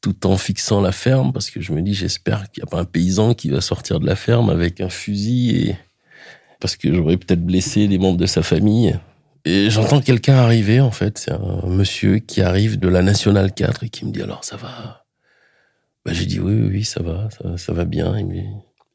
tout 0.00 0.26
en 0.26 0.38
fixant 0.38 0.80
la 0.80 0.92
ferme, 0.92 1.32
parce 1.32 1.50
que 1.50 1.60
je 1.60 1.72
me 1.72 1.82
dis, 1.82 1.92
j'espère 1.92 2.50
qu'il 2.50 2.62
n'y 2.62 2.68
a 2.68 2.70
pas 2.70 2.80
un 2.80 2.86
paysan 2.86 3.34
qui 3.34 3.50
va 3.50 3.60
sortir 3.60 4.00
de 4.00 4.06
la 4.06 4.16
ferme 4.16 4.48
avec 4.48 4.80
un 4.80 4.88
fusil 4.88 5.50
et 5.50 5.76
parce 6.60 6.76
que 6.76 6.92
j'aurais 6.92 7.18
peut-être 7.18 7.44
blessé 7.44 7.86
des 7.88 7.98
membres 7.98 8.16
de 8.16 8.26
sa 8.26 8.42
famille. 8.42 8.98
J'entends 9.68 10.00
quelqu'un 10.00 10.34
arriver, 10.34 10.80
en 10.80 10.90
fait. 10.90 11.18
C'est 11.18 11.32
un 11.32 11.66
monsieur 11.68 12.18
qui 12.18 12.42
arrive 12.42 12.78
de 12.78 12.88
la 12.88 13.02
Nationale 13.02 13.52
4 13.52 13.84
et 13.84 13.88
qui 13.88 14.04
me 14.04 14.12
dit 14.12 14.22
alors 14.22 14.44
ça 14.44 14.56
va? 14.56 15.06
Bah, 16.04 16.12
J'ai 16.12 16.26
dit 16.26 16.38
oui, 16.38 16.54
oui, 16.54 16.68
oui, 16.70 16.84
ça 16.84 17.02
va, 17.02 17.28
ça, 17.56 17.72
va 17.72 17.84
bien. 17.84 18.18
Il 18.18 18.26
me, 18.26 18.42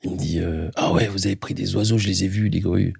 il 0.03 0.11
me 0.11 0.17
dit 0.17 0.39
euh, 0.39 0.69
ah 0.75 0.91
ouais, 0.91 1.07
vous 1.07 1.25
avez 1.25 1.35
pris 1.35 1.53
des 1.53 1.75
oiseaux, 1.75 1.97
je 1.97 2.07
les 2.07 2.23
ai 2.23 2.27
vus, 2.27 2.49
des 2.49 2.59
grues. 2.59 2.93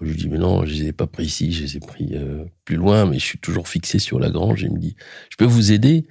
je 0.00 0.06
lui 0.06 0.16
dis 0.16 0.28
mais 0.28 0.38
non, 0.38 0.64
je 0.64 0.74
les 0.74 0.88
ai 0.88 0.92
pas 0.92 1.06
pris 1.06 1.24
ici, 1.24 1.52
je 1.52 1.62
les 1.62 1.76
ai 1.76 1.80
pris 1.80 2.10
euh, 2.12 2.44
plus 2.64 2.76
loin, 2.76 3.06
mais 3.06 3.18
je 3.18 3.24
suis 3.24 3.38
toujours 3.38 3.68
fixé 3.68 3.98
sur 3.98 4.20
la 4.20 4.30
grange. 4.30 4.62
Il 4.62 4.72
me 4.72 4.78
dit 4.78 4.96
je 5.30 5.36
peux 5.36 5.44
vous 5.44 5.72
aider? 5.72 6.06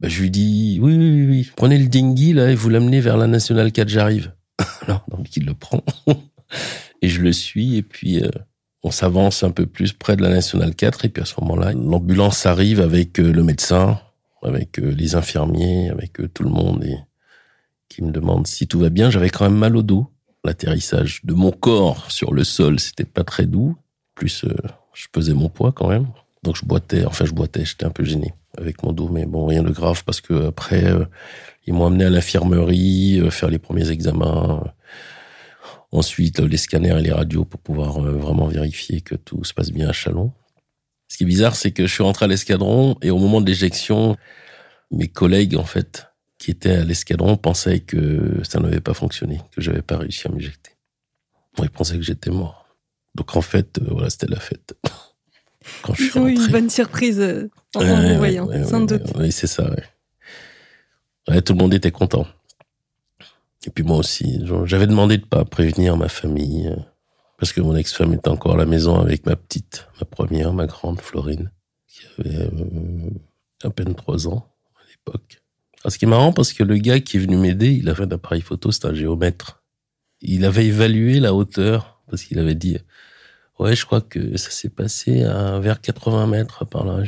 Bah, 0.00 0.08
Je 0.08 0.20
lui 0.20 0.30
dis 0.30 0.78
oui, 0.82 0.96
oui, 0.96 1.10
oui, 1.12 1.26
oui. 1.28 1.50
prenez 1.56 1.78
le 1.78 1.86
dinghy 1.86 2.32
là 2.32 2.50
et 2.50 2.56
vous 2.56 2.70
l'amenez 2.70 3.00
vers 3.00 3.16
la 3.16 3.28
Nationale 3.28 3.70
4, 3.70 3.88
j'arrive. 3.88 4.32
alors 4.82 5.04
donc 5.08 5.36
il 5.36 5.46
le 5.46 5.54
prend 5.54 5.84
et 7.02 7.08
je 7.08 7.20
le 7.20 7.32
suis 7.32 7.76
et 7.76 7.82
puis. 7.82 8.20
Euh, 8.20 8.30
on 8.82 8.90
s'avance 8.90 9.42
un 9.42 9.50
peu 9.50 9.66
plus 9.66 9.92
près 9.92 10.16
de 10.16 10.22
la 10.22 10.28
nationale 10.28 10.74
4 10.74 11.04
et 11.04 11.08
puis 11.08 11.22
à 11.22 11.26
ce 11.26 11.40
moment-là, 11.40 11.72
l'ambulance 11.72 12.46
arrive 12.46 12.80
avec 12.80 13.20
euh, 13.20 13.32
le 13.32 13.42
médecin, 13.42 14.00
avec 14.42 14.78
euh, 14.78 14.90
les 14.90 15.14
infirmiers, 15.14 15.90
avec 15.90 16.20
euh, 16.20 16.28
tout 16.28 16.42
le 16.42 16.50
monde 16.50 16.84
et 16.84 16.96
qui 17.88 18.02
me 18.02 18.10
demande 18.10 18.46
si 18.46 18.66
tout 18.66 18.80
va 18.80 18.90
bien. 18.90 19.10
J'avais 19.10 19.30
quand 19.30 19.44
même 19.44 19.58
mal 19.58 19.76
au 19.76 19.82
dos. 19.82 20.08
L'atterrissage 20.44 21.20
de 21.24 21.34
mon 21.34 21.52
corps 21.52 22.10
sur 22.10 22.34
le 22.34 22.42
sol, 22.42 22.80
c'était 22.80 23.04
pas 23.04 23.22
très 23.22 23.46
doux. 23.46 23.76
Plus, 24.16 24.44
je 24.92 25.06
pesais 25.12 25.34
mon 25.34 25.48
poids 25.48 25.70
quand 25.70 25.88
même. 25.88 26.08
Donc 26.42 26.56
je 26.56 26.64
boitais, 26.64 27.04
enfin 27.04 27.24
je 27.24 27.32
boitais, 27.32 27.64
j'étais 27.64 27.84
un 27.84 27.90
peu 27.90 28.02
gêné 28.02 28.34
avec 28.58 28.82
mon 28.82 28.92
dos, 28.92 29.08
mais 29.08 29.24
bon, 29.24 29.46
rien 29.46 29.62
de 29.62 29.70
grave 29.70 30.02
parce 30.04 30.20
que 30.20 30.48
après, 30.48 30.84
ils 31.66 31.72
m'ont 31.72 31.86
amené 31.86 32.04
à 32.06 32.10
l'infirmerie, 32.10 33.22
faire 33.30 33.50
les 33.50 33.60
premiers 33.60 33.90
examens 33.90 34.64
Ensuite, 35.92 36.40
les 36.40 36.56
scanners 36.56 36.98
et 36.98 37.02
les 37.02 37.12
radios 37.12 37.44
pour 37.44 37.60
pouvoir 37.60 37.98
euh, 37.98 38.12
vraiment 38.12 38.46
vérifier 38.46 39.02
que 39.02 39.14
tout 39.14 39.44
se 39.44 39.52
passe 39.52 39.70
bien 39.70 39.88
à 39.88 39.92
Chalon. 39.92 40.32
Ce 41.08 41.18
qui 41.18 41.24
est 41.24 41.26
bizarre, 41.26 41.54
c'est 41.54 41.70
que 41.70 41.86
je 41.86 41.92
suis 41.92 42.02
rentré 42.02 42.24
à 42.24 42.28
l'escadron 42.28 42.96
et 43.02 43.10
au 43.10 43.18
moment 43.18 43.42
de 43.42 43.46
l'éjection, 43.46 44.16
mes 44.90 45.08
collègues, 45.08 45.56
en 45.56 45.64
fait, 45.64 46.06
qui 46.38 46.50
étaient 46.50 46.76
à 46.76 46.84
l'escadron, 46.84 47.36
pensaient 47.36 47.80
que 47.80 48.40
ça 48.42 48.58
n'avait 48.58 48.80
pas 48.80 48.94
fonctionné, 48.94 49.42
que 49.54 49.60
j'avais 49.60 49.82
pas 49.82 49.98
réussi 49.98 50.26
à 50.26 50.30
m'éjecter. 50.30 50.70
Ils 51.58 51.68
pensaient 51.68 51.96
que 51.96 52.02
j'étais 52.02 52.30
mort. 52.30 52.66
Donc 53.14 53.36
en 53.36 53.42
fait, 53.42 53.78
euh, 53.78 53.88
voilà, 53.90 54.08
c'était 54.08 54.28
la 54.28 54.40
fête. 54.40 54.74
Quand 55.82 55.94
je 55.94 56.04
suis 56.04 56.18
ont 56.18 56.26
eu 56.26 56.32
une 56.32 56.48
bonne 56.48 56.70
surprise 56.70 57.20
euh, 57.20 57.48
en 57.74 57.84
vous 57.84 58.16
voyant, 58.16 58.48
sans 58.66 58.80
doute. 58.80 59.02
Oui, 59.16 59.30
c'est 59.30 59.46
ça. 59.46 59.70
Ouais. 61.28 61.42
tout 61.42 61.52
le 61.52 61.58
monde 61.58 61.74
était 61.74 61.90
content. 61.90 62.26
Et 63.66 63.70
puis 63.70 63.84
moi 63.84 63.96
aussi, 63.96 64.42
j'avais 64.64 64.86
demandé 64.86 65.18
de 65.18 65.24
pas 65.24 65.44
prévenir 65.44 65.96
ma 65.96 66.08
famille 66.08 66.68
euh, 66.68 66.76
parce 67.38 67.52
que 67.52 67.60
mon 67.60 67.76
ex-femme 67.76 68.12
était 68.12 68.28
encore 68.28 68.54
à 68.54 68.56
la 68.56 68.66
maison 68.66 68.98
avec 68.98 69.26
ma 69.26 69.36
petite, 69.36 69.88
ma 70.00 70.04
première, 70.04 70.52
ma 70.52 70.66
grande 70.66 71.00
Florine, 71.00 71.50
qui 71.86 72.02
avait 72.18 72.46
euh, 72.46 73.10
à 73.62 73.70
peine 73.70 73.94
trois 73.94 74.26
ans 74.28 74.48
à 74.76 74.82
l'époque. 74.90 75.42
Ah, 75.84 75.90
ce 75.90 75.98
qui 75.98 76.04
est 76.04 76.08
marrant 76.08 76.32
parce 76.32 76.52
que 76.52 76.62
le 76.62 76.76
gars 76.76 77.00
qui 77.00 77.16
est 77.16 77.20
venu 77.20 77.36
m'aider, 77.36 77.72
il 77.72 77.88
avait 77.88 78.04
un 78.04 78.10
appareil 78.10 78.40
photo, 78.40 78.70
c'est 78.70 78.86
un 78.86 78.94
géomètre. 78.94 79.62
Il 80.20 80.44
avait 80.44 80.66
évalué 80.66 81.20
la 81.20 81.34
hauteur 81.34 82.00
parce 82.08 82.22
qu'il 82.24 82.38
avait 82.38 82.54
dit 82.54 82.78
ouais, 83.58 83.76
je 83.76 83.86
crois 83.86 84.00
que 84.00 84.36
ça 84.36 84.50
s'est 84.50 84.68
passé 84.68 85.24
à 85.24 85.58
vers 85.60 85.80
80 85.80 86.26
mètres 86.26 86.64
par 86.64 86.84
là. 86.84 87.02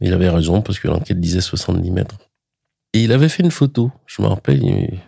Il 0.00 0.12
avait 0.12 0.30
raison 0.30 0.62
parce 0.62 0.78
que 0.78 0.88
l'enquête 0.88 1.20
disait 1.20 1.40
70 1.40 1.90
mètres. 1.90 2.18
Et 2.94 3.04
il 3.04 3.12
avait 3.12 3.28
fait 3.28 3.42
une 3.42 3.50
photo. 3.50 3.92
Je 4.06 4.22
me 4.22 4.26
rappelle, 4.28 4.62
il, 4.62 5.00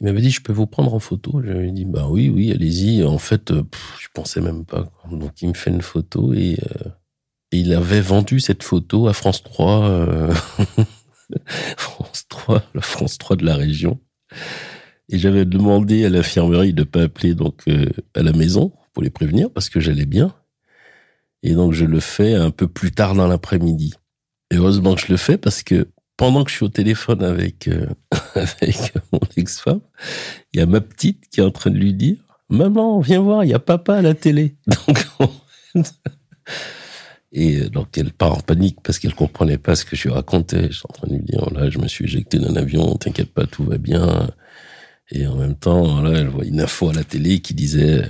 m'avait 0.00 0.20
dit, 0.20 0.30
je 0.30 0.42
peux 0.42 0.52
vous 0.52 0.66
prendre 0.66 0.94
en 0.94 1.00
photo. 1.00 1.42
Ai 1.42 1.70
dit, 1.72 1.84
bah 1.84 2.06
oui, 2.08 2.28
oui, 2.28 2.52
allez-y. 2.52 3.04
En 3.04 3.18
fait, 3.18 3.50
euh, 3.50 3.62
je 4.00 4.08
pensais 4.14 4.40
même 4.40 4.64
pas. 4.64 4.90
Donc 5.10 5.42
il 5.42 5.48
me 5.48 5.54
fait 5.54 5.70
une 5.70 5.82
photo 5.82 6.32
et, 6.32 6.58
euh, 6.62 6.90
il 7.50 7.72
avait 7.72 8.00
vendu 8.00 8.40
cette 8.40 8.62
photo 8.62 9.06
à 9.06 9.12
France 9.12 9.42
3, 9.42 9.88
euh, 9.88 10.34
France 11.76 12.24
3, 12.28 12.62
la 12.74 12.80
France 12.80 13.18
3 13.18 13.36
de 13.36 13.44
la 13.44 13.54
région. 13.56 14.00
Et 15.08 15.18
j'avais 15.18 15.44
demandé 15.44 16.04
à 16.04 16.08
l'infirmerie 16.08 16.72
de 16.72 16.82
pas 16.82 17.02
appeler 17.02 17.34
donc 17.34 17.62
à 18.14 18.22
la 18.22 18.32
maison 18.32 18.72
pour 18.92 19.02
les 19.02 19.10
prévenir 19.10 19.50
parce 19.50 19.68
que 19.68 19.78
j'allais 19.78 20.06
bien. 20.06 20.34
Et 21.44 21.54
donc 21.54 21.74
je 21.74 21.84
le 21.84 22.00
fais 22.00 22.34
un 22.34 22.50
peu 22.50 22.66
plus 22.66 22.90
tard 22.90 23.14
dans 23.14 23.28
l'après-midi. 23.28 23.94
Et 24.50 24.56
heureusement 24.56 24.94
que 24.94 25.02
je 25.02 25.12
le 25.12 25.18
fais 25.18 25.36
parce 25.36 25.62
que 25.62 25.88
pendant 26.16 26.44
que 26.44 26.50
je 26.50 26.56
suis 26.56 26.64
au 26.64 26.68
téléphone 26.68 27.22
avec, 27.22 27.68
euh, 27.68 27.86
avec 28.34 28.94
mon 29.12 29.20
ex-femme, 29.36 29.80
il 30.52 30.60
y 30.60 30.62
a 30.62 30.66
ma 30.66 30.80
petite 30.80 31.28
qui 31.30 31.40
est 31.40 31.44
en 31.44 31.50
train 31.50 31.70
de 31.70 31.78
lui 31.78 31.94
dire 31.94 32.16
Maman, 32.50 33.00
viens 33.00 33.20
voir, 33.20 33.44
il 33.44 33.50
y 33.50 33.54
a 33.54 33.58
papa 33.58 33.96
à 33.96 34.02
la 34.02 34.14
télé. 34.14 34.56
Donc, 34.66 35.06
et 37.32 37.60
euh, 37.60 37.68
donc 37.70 37.96
elle 37.96 38.12
part 38.12 38.36
en 38.36 38.40
panique 38.40 38.78
parce 38.82 38.98
qu'elle 38.98 39.14
comprenait 39.14 39.58
pas 39.58 39.74
ce 39.74 39.84
que 39.84 39.96
je 39.96 40.04
lui 40.04 40.14
racontais. 40.14 40.68
Je 40.70 40.78
suis 40.78 40.86
en 40.88 40.92
train 40.92 41.08
de 41.08 41.14
lui 41.14 41.22
dire 41.22 41.48
là, 41.50 41.70
je 41.70 41.78
me 41.78 41.88
suis 41.88 42.04
éjecté 42.04 42.38
d'un 42.38 42.54
avion, 42.54 42.94
t'inquiète 42.96 43.32
pas, 43.32 43.46
tout 43.46 43.64
va 43.64 43.78
bien. 43.78 44.28
Et 45.10 45.26
en 45.26 45.36
même 45.36 45.54
temps, 45.54 46.00
là, 46.02 46.18
elle 46.18 46.28
voit 46.28 46.44
une 46.44 46.60
info 46.60 46.90
à 46.90 46.92
la 46.92 47.04
télé 47.04 47.40
qui 47.40 47.54
disait 47.54 48.04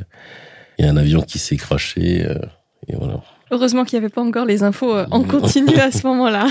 il 0.78 0.84
y 0.84 0.88
a 0.88 0.90
un 0.90 0.96
avion 0.96 1.22
qui 1.22 1.38
s'est 1.38 1.56
craché. 1.56 2.26
Euh, 2.26 2.38
et 2.88 2.96
voilà. 2.96 3.22
Heureusement 3.50 3.84
qu'il 3.84 3.98
n'y 3.98 4.04
avait 4.04 4.12
pas 4.12 4.22
encore 4.22 4.46
les 4.46 4.62
infos 4.62 4.94
en 4.94 5.22
continu 5.24 5.76
à 5.76 5.90
ce 5.90 6.06
moment-là. 6.06 6.48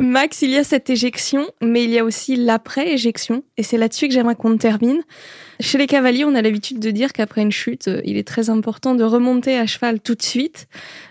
Max, 0.00 0.42
il 0.42 0.50
y 0.50 0.56
a 0.56 0.64
cette 0.64 0.90
éjection, 0.90 1.46
mais 1.62 1.84
il 1.84 1.90
y 1.90 1.98
a 1.98 2.04
aussi 2.04 2.36
l'après-éjection. 2.36 3.42
Et 3.56 3.62
c'est 3.62 3.78
là-dessus 3.78 4.08
que 4.08 4.14
j'aimerais 4.14 4.34
qu'on 4.34 4.56
termine. 4.56 5.00
Chez 5.60 5.78
les 5.78 5.86
cavaliers, 5.86 6.24
on 6.24 6.34
a 6.34 6.42
l'habitude 6.42 6.80
de 6.80 6.90
dire 6.90 7.12
qu'après 7.12 7.42
une 7.42 7.52
chute, 7.52 7.88
euh, 7.88 8.00
il 8.04 8.16
est 8.16 8.26
très 8.26 8.50
important 8.50 8.94
de 8.94 9.04
remonter 9.04 9.58
à 9.58 9.66
cheval 9.66 10.00
tout 10.00 10.14
de 10.14 10.22
suite. 10.22 10.68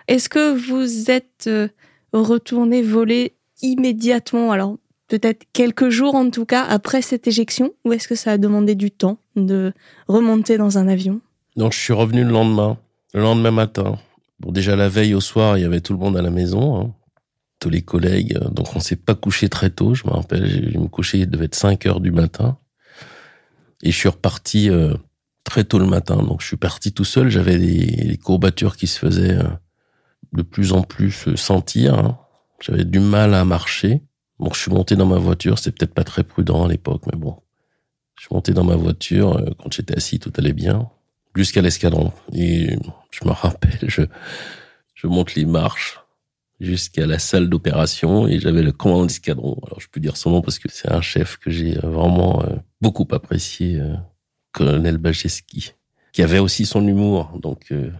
Est-ce 0.08 0.30
que 0.30 0.54
vous 0.54 1.10
êtes 1.10 1.46
euh, 1.48 1.68
retourné 2.12 2.82
voler 2.82 3.34
immédiatement 3.62 4.52
Alors, 4.52 4.78
peut-être 5.08 5.46
quelques 5.54 5.90
jours 5.90 6.16
en 6.16 6.30
tout 6.30 6.46
cas 6.46 6.64
après 6.64 7.02
cette 7.02 7.28
éjection 7.28 7.72
Ou 7.86 7.94
est-ce 7.94 8.08
que 8.08 8.16
ça 8.16 8.32
a 8.32 8.38
demandé 8.38 8.76
du 8.76 8.92
temps 8.92 9.18
de 9.36 9.74
remonter 10.08 10.58
dans 10.58 10.78
un 10.78 10.88
avion? 10.88 11.22
Donc 11.56 11.74
je 11.74 11.80
suis 11.80 11.94
revenu 11.94 12.24
le 12.24 12.32
lendemain, 12.32 12.78
le 13.14 13.22
lendemain 13.22 13.52
matin. 13.52 14.00
Bon, 14.40 14.52
déjà 14.52 14.76
la 14.76 14.90
veille 14.90 15.14
au 15.14 15.22
soir, 15.22 15.58
il 15.58 15.62
y 15.62 15.66
avait 15.66 15.82
tout 15.82 15.94
le 15.94 16.00
monde 16.00 16.18
à 16.18 16.22
la 16.22 16.32
maison, 16.32 16.82
hein. 16.82 16.94
Tous 17.64 17.70
les 17.70 17.82
collègues. 17.82 18.38
Donc 18.52 18.76
on 18.76 18.82
s'est 18.82 18.98
pas 18.98 19.16
couché 19.16 19.48
très 19.48 19.70
tôt. 19.70 19.96
Je 19.96 20.06
me 20.06 20.12
rappelle, 20.12 20.72
je 20.74 20.78
me 20.78 20.88
coucher, 20.88 21.20
il 21.20 21.30
devait 21.30 21.46
être 21.46 21.56
5 21.56 21.86
heures 21.86 22.02
du 22.02 22.12
matin. 22.12 22.58
Et 23.82 23.92
je 23.92 23.98
suis 23.98 24.10
reparti 24.10 24.70
euh, 24.70 24.94
très 25.46 25.64
tôt 25.64 25.80
le 25.80 25.86
matin. 25.86 26.18
Donc 26.18 26.42
je 26.42 26.48
suis 26.48 26.58
parti 26.58 26.92
tout 26.92 27.06
seul. 27.06 27.30
J'avais 27.30 27.58
des, 27.58 28.18
courbatures 28.18 28.76
qui 28.76 28.88
se 28.88 29.00
faisaient 29.00 29.38
euh, 29.38 29.48
de 30.34 30.42
plus 30.42 30.74
en 30.74 30.82
plus 30.82 31.30
euh, 31.30 31.38
sentir. 31.38 31.98
Hein. 31.98 32.20
J'avais 32.60 32.84
du 32.84 33.00
mal 33.00 33.34
à 33.34 33.46
marcher. 33.46 34.02
Bon, 34.40 34.52
je 34.52 34.60
suis 34.60 34.72
monté 34.72 34.98
dans 34.98 35.06
ma 35.06 35.18
voiture. 35.18 35.58
C'était 35.58 35.72
peut-être 35.72 35.94
pas 35.94 36.04
très 36.04 36.24
prudent 36.24 36.66
à 36.66 36.68
l'époque, 36.68 37.04
mais 37.06 37.18
bon. 37.18 37.38
Je 38.18 38.24
suis 38.24 38.36
monté 38.36 38.52
dans 38.52 38.66
ma 38.66 38.76
voiture. 38.76 39.42
Quand 39.58 39.72
j'étais 39.72 39.96
assis, 39.96 40.20
tout 40.20 40.34
allait 40.38 40.54
bien 40.54 40.90
jusqu'à 41.34 41.62
l'escadron. 41.62 42.12
Et 42.34 42.76
je 43.12 43.26
me 43.26 43.32
rappelle, 43.32 43.90
je 43.90 45.08
monte 45.08 45.36
les 45.36 45.46
marches 45.46 46.03
jusqu'à 46.64 47.06
la 47.06 47.20
salle 47.20 47.50
d'opération 47.50 48.28
et 48.28 48.40
j'avais 48.40 48.64
le 48.64 48.72
commandant 48.72 49.06
d'escadron. 49.06 49.60
Alors 49.66 49.80
je 49.80 49.88
peux 49.92 50.00
dire 50.00 50.18
son 50.18 50.32
nom 50.32 50.42
parce 50.42 50.60
que 50.60 50.70
c'est 50.72 50.92
un 50.92 51.02
chef 51.02 51.38
que 51.38 51.52
j'ai 51.52 51.74
vraiment 51.74 52.42
euh, 52.44 52.56
beaucoup 52.82 53.08
apprécié, 53.12 53.80
euh, 53.80 53.96
colonel 54.52 54.98
Bajeski, 54.98 55.74
qui 56.14 56.24
avait 56.24 56.40
aussi 56.40 56.66
son 56.66 56.88
humour. 56.88 57.38
Donc 57.42 57.72
euh, 57.72 57.92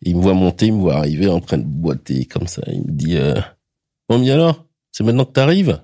il 0.00 0.16
me 0.16 0.22
voit 0.22 0.34
monter, 0.34 0.66
il 0.66 0.74
me 0.74 0.80
voit 0.80 0.96
arriver 0.96 1.28
en 1.28 1.40
train 1.40 1.58
de 1.58 1.64
boiter 1.64 2.24
comme 2.24 2.46
ça. 2.46 2.62
Il 2.68 2.82
me 2.82 2.92
dit 2.92 3.16
bon 4.08 4.18
bien 4.18 4.34
alors, 4.34 4.66
c'est 4.92 5.04
maintenant 5.04 5.24
que 5.24 5.32
t'arrives? 5.32 5.80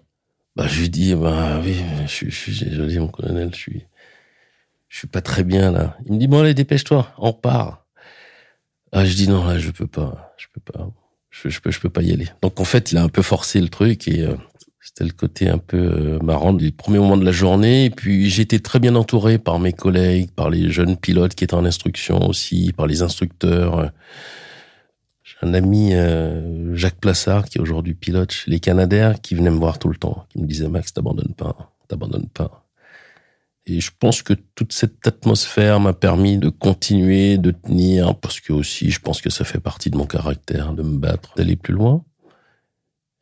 Bah 0.57 0.67
je 0.67 0.81
lui 0.81 0.89
dis 0.89 1.15
bah 1.15 1.61
oui, 1.63 1.77
je, 2.07 2.29
je 2.29 2.35
suis 2.35 2.65
désolé 2.65 2.99
mon 2.99 3.09
colonel, 3.09 3.51
je 3.55 3.59
suis 3.59 3.87
je 4.89 4.99
suis 4.99 5.09
pas 5.09 5.21
très 5.21 5.45
bien 5.45 5.71
là. 5.71 5.97
Il 6.07 6.15
me 6.15 6.19
dit 6.19 6.27
bon 6.27 6.41
allez 6.41 6.55
dépêche-toi, 6.55 7.13
on 7.19 7.33
part. 7.33 7.87
Ah 8.93 9.05
je 9.05 9.15
dis 9.15 9.29
non 9.29 9.45
là 9.45 9.59
je 9.59 9.71
peux 9.71 9.87
pas, 9.87 10.35
je 10.37 10.47
peux 10.53 10.61
pas, 10.61 10.91
je, 11.31 11.49
je 11.49 11.61
peux 11.61 11.71
je 11.71 11.81
peux 11.81 11.91
pas 11.91 12.03
y 12.03 12.13
aller. 12.13 12.29
Donc 12.43 12.61
en 12.61 12.65
fait 12.65 12.93
il 12.93 12.99
a 12.99 13.03
un 13.03 13.09
peu 13.09 13.23
forcé 13.23 13.61
le 13.61 13.69
truc 13.69 14.09
et 14.09 14.23
euh, 14.23 14.35
c'était 14.81 15.05
le 15.05 15.13
côté 15.13 15.49
un 15.49 15.59
peu 15.59 15.77
euh, 15.77 16.19
marrant 16.21 16.53
du 16.53 16.73
premier 16.73 16.99
moment 16.99 17.17
de 17.17 17.25
la 17.25 17.33
journée. 17.33 17.87
Et 17.87 17.91
puis 17.91 18.29
j'étais 18.29 18.59
très 18.59 18.79
bien 18.79 18.95
entouré 18.95 19.39
par 19.39 19.59
mes 19.59 19.73
collègues, 19.73 20.31
par 20.33 20.51
les 20.51 20.71
jeunes 20.71 20.97
pilotes 20.97 21.35
qui 21.35 21.45
étaient 21.45 21.55
en 21.55 21.65
instruction 21.65 22.27
aussi, 22.29 22.73
par 22.77 22.87
les 22.87 23.03
instructeurs. 23.03 23.91
J'ai 25.23 25.37
un 25.43 25.55
ami 25.55 25.95
euh, 25.95 26.75
Jacques 26.75 27.01
Plassard 27.01 27.45
qui 27.45 27.59
est 27.59 27.61
aujourd'hui 27.61 27.95
pilote 27.95 28.33
chez 28.33 28.51
les 28.51 28.59
Canadaires 28.59 29.21
qui 29.21 29.35
venait 29.35 29.51
me 29.51 29.59
voir 29.59 29.79
tout 29.79 29.89
le 29.89 29.97
temps, 29.97 30.27
qui 30.31 30.41
me 30.41 30.47
disait 30.47 30.69
Max 30.69 30.93
t'abandonnes 30.93 31.35
pas, 31.35 31.73
t'abandonnes 31.89 32.29
pas. 32.29 32.65
Et 33.71 33.81
je 33.81 33.91
pense 33.99 34.23
que 34.23 34.35
toute 34.55 34.73
cette 34.73 35.07
atmosphère 35.07 35.79
m'a 35.79 35.93
permis 35.93 36.39
de 36.39 36.49
continuer, 36.49 37.39
de 37.39 37.53
tenir, 37.53 38.17
parce 38.17 38.41
que 38.41 38.53
aussi, 38.53 38.91
je 38.91 39.01
pense 39.01 39.21
que 39.21 39.31
ça 39.31 39.45
fait 39.45 39.61
partie 39.61 39.91
de 39.91 39.97
mon 39.97 40.07
caractère, 40.07 40.73
de 40.73 40.83
me 40.83 40.99
battre, 40.99 41.35
d'aller 41.37 41.57
plus 41.57 41.75
loin. 41.75 42.05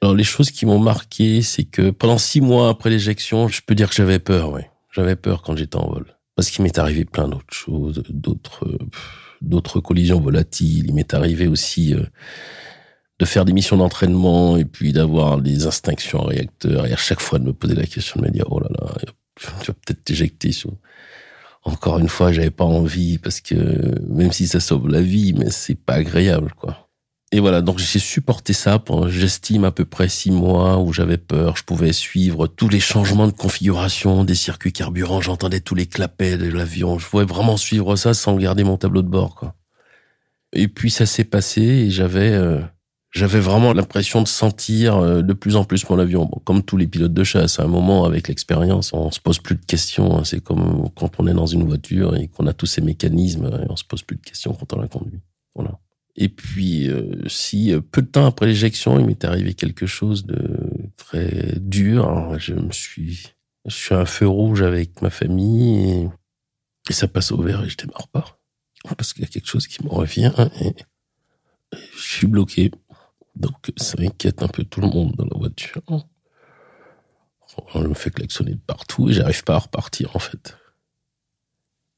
Alors, 0.00 0.14
les 0.14 0.24
choses 0.24 0.50
qui 0.50 0.64
m'ont 0.64 0.78
marqué, 0.78 1.42
c'est 1.42 1.64
que 1.64 1.90
pendant 1.90 2.18
six 2.18 2.40
mois 2.40 2.70
après 2.70 2.88
l'éjection, 2.88 3.48
je 3.48 3.60
peux 3.66 3.74
dire 3.74 3.90
que 3.90 3.94
j'avais 3.94 4.18
peur, 4.18 4.52
oui. 4.52 4.62
J'avais 4.92 5.16
peur 5.16 5.42
quand 5.42 5.56
j'étais 5.56 5.76
en 5.76 5.88
vol. 5.88 6.06
Parce 6.34 6.50
qu'il 6.50 6.62
m'est 6.62 6.78
arrivé 6.78 7.04
plein 7.04 7.28
d'autres 7.28 7.52
choses, 7.52 8.02
d'autres, 8.08 8.78
d'autres 9.42 9.80
collisions 9.80 10.20
volatiles. 10.20 10.86
Il 10.86 10.94
m'est 10.94 11.12
arrivé 11.12 11.46
aussi 11.46 11.94
euh, 11.94 12.04
de 13.18 13.24
faire 13.24 13.44
des 13.44 13.52
missions 13.52 13.76
d'entraînement 13.76 14.56
et 14.56 14.64
puis 14.64 14.92
d'avoir 14.92 15.40
des 15.40 15.66
instinctions 15.66 16.20
en 16.20 16.24
réacteur 16.24 16.86
et 16.86 16.92
à 16.92 16.96
chaque 16.96 17.20
fois 17.20 17.38
de 17.38 17.44
me 17.44 17.52
poser 17.52 17.74
la 17.74 17.86
question 17.86 18.20
de 18.20 18.26
me 18.26 18.30
dire, 18.30 18.46
oh 18.50 18.60
là 18.60 18.68
là, 18.80 18.94
tu 19.38 19.66
vas 19.68 19.74
peut-être 19.74 20.04
t'éjecter. 20.04 20.50
Encore 21.64 21.98
une 21.98 22.08
fois, 22.08 22.32
j'avais 22.32 22.50
pas 22.50 22.64
envie 22.64 23.18
parce 23.18 23.40
que 23.40 23.54
même 24.08 24.32
si 24.32 24.46
ça 24.46 24.60
sauve 24.60 24.88
la 24.88 25.00
vie, 25.00 25.32
mais 25.32 25.50
c'est 25.50 25.74
pas 25.74 25.94
agréable, 25.94 26.52
quoi. 26.56 26.88
Et 27.30 27.40
voilà, 27.40 27.60
donc 27.60 27.78
j'ai 27.78 27.98
supporté 27.98 28.54
ça 28.54 28.78
pendant, 28.78 29.06
j'estime, 29.08 29.64
à 29.64 29.70
peu 29.70 29.84
près 29.84 30.08
six 30.08 30.30
mois 30.30 30.78
où 30.78 30.94
j'avais 30.94 31.18
peur. 31.18 31.58
Je 31.58 31.62
pouvais 31.62 31.92
suivre 31.92 32.46
tous 32.46 32.70
les 32.70 32.80
changements 32.80 33.26
de 33.26 33.32
configuration 33.32 34.24
des 34.24 34.34
circuits 34.34 34.72
carburants. 34.72 35.20
J'entendais 35.20 35.60
tous 35.60 35.74
les 35.74 35.84
clapets 35.84 36.38
de 36.38 36.48
l'avion. 36.48 36.98
Je 36.98 37.06
pouvais 37.06 37.26
vraiment 37.26 37.58
suivre 37.58 37.96
ça 37.96 38.14
sans 38.14 38.34
garder 38.36 38.64
mon 38.64 38.78
tableau 38.78 39.02
de 39.02 39.08
bord, 39.08 39.34
quoi. 39.34 39.54
Et 40.54 40.68
puis 40.68 40.90
ça 40.90 41.04
s'est 41.04 41.24
passé 41.24 41.60
et 41.60 41.90
j'avais 41.90 42.30
euh, 42.30 42.60
j'avais 43.10 43.40
vraiment 43.40 43.72
l'impression 43.72 44.22
de 44.22 44.28
sentir 44.28 44.96
euh, 44.96 45.22
de 45.22 45.32
plus 45.32 45.56
en 45.56 45.64
plus 45.64 45.88
mon 45.88 45.98
avion. 45.98 46.26
comme 46.44 46.62
tous 46.62 46.76
les 46.76 46.86
pilotes 46.86 47.14
de 47.14 47.24
chasse, 47.24 47.58
à 47.58 47.64
un 47.64 47.68
moment, 47.68 48.04
avec 48.04 48.28
l'expérience, 48.28 48.92
on 48.92 49.10
se 49.10 49.20
pose 49.20 49.38
plus 49.38 49.56
de 49.56 49.64
questions. 49.64 50.18
Hein. 50.18 50.24
C'est 50.24 50.42
comme 50.42 50.90
quand 50.94 51.18
on 51.18 51.26
est 51.26 51.34
dans 51.34 51.46
une 51.46 51.64
voiture 51.64 52.16
et 52.16 52.28
qu'on 52.28 52.46
a 52.46 52.52
tous 52.52 52.66
ces 52.66 52.82
mécanismes, 52.82 53.46
et 53.46 53.70
on 53.70 53.76
se 53.76 53.84
pose 53.84 54.02
plus 54.02 54.16
de 54.16 54.22
questions 54.22 54.52
quand 54.52 54.72
on 54.74 54.80
la 54.80 54.88
conduit. 54.88 55.20
Voilà. 55.54 55.78
Et 56.16 56.28
puis, 56.28 56.88
euh, 56.88 57.22
si 57.28 57.72
euh, 57.72 57.80
peu 57.80 58.02
de 58.02 58.08
temps 58.08 58.26
après 58.26 58.46
l'éjection, 58.46 58.98
il 58.98 59.06
m'est 59.06 59.24
arrivé 59.24 59.54
quelque 59.54 59.86
chose 59.86 60.26
de 60.26 60.58
très 60.96 61.54
dur, 61.60 62.38
je 62.38 62.54
me 62.54 62.72
suis, 62.72 63.28
je 63.66 63.74
suis 63.74 63.94
un 63.94 64.04
feu 64.04 64.26
rouge 64.26 64.62
avec 64.62 65.00
ma 65.00 65.10
famille 65.10 65.90
et, 65.90 66.08
et 66.90 66.92
ça 66.92 67.08
passe 67.08 67.32
au 67.32 67.40
vert 67.40 67.64
et 67.64 67.68
je 67.68 67.76
démarre 67.76 68.08
pas 68.08 68.38
parce 68.96 69.12
qu'il 69.12 69.22
y 69.22 69.26
a 69.26 69.28
quelque 69.28 69.48
chose 69.48 69.66
qui 69.66 69.84
me 69.84 69.90
revient 69.90 70.32
et 70.60 70.74
je 71.72 72.00
suis 72.00 72.26
bloqué. 72.26 72.70
Donc 73.38 73.72
ça 73.76 73.96
inquiète 74.00 74.42
un 74.42 74.48
peu 74.48 74.64
tout 74.64 74.80
le 74.80 74.88
monde 74.88 75.14
dans 75.16 75.24
la 75.24 75.38
voiture. 75.38 75.82
On 77.74 77.80
me 77.80 77.94
fait 77.94 78.10
klaxonner 78.10 78.54
de 78.54 78.60
partout 78.60 79.08
et 79.08 79.12
j'arrive 79.12 79.44
pas 79.44 79.54
à 79.54 79.58
repartir 79.60 80.14
en 80.14 80.18
fait. 80.18 80.56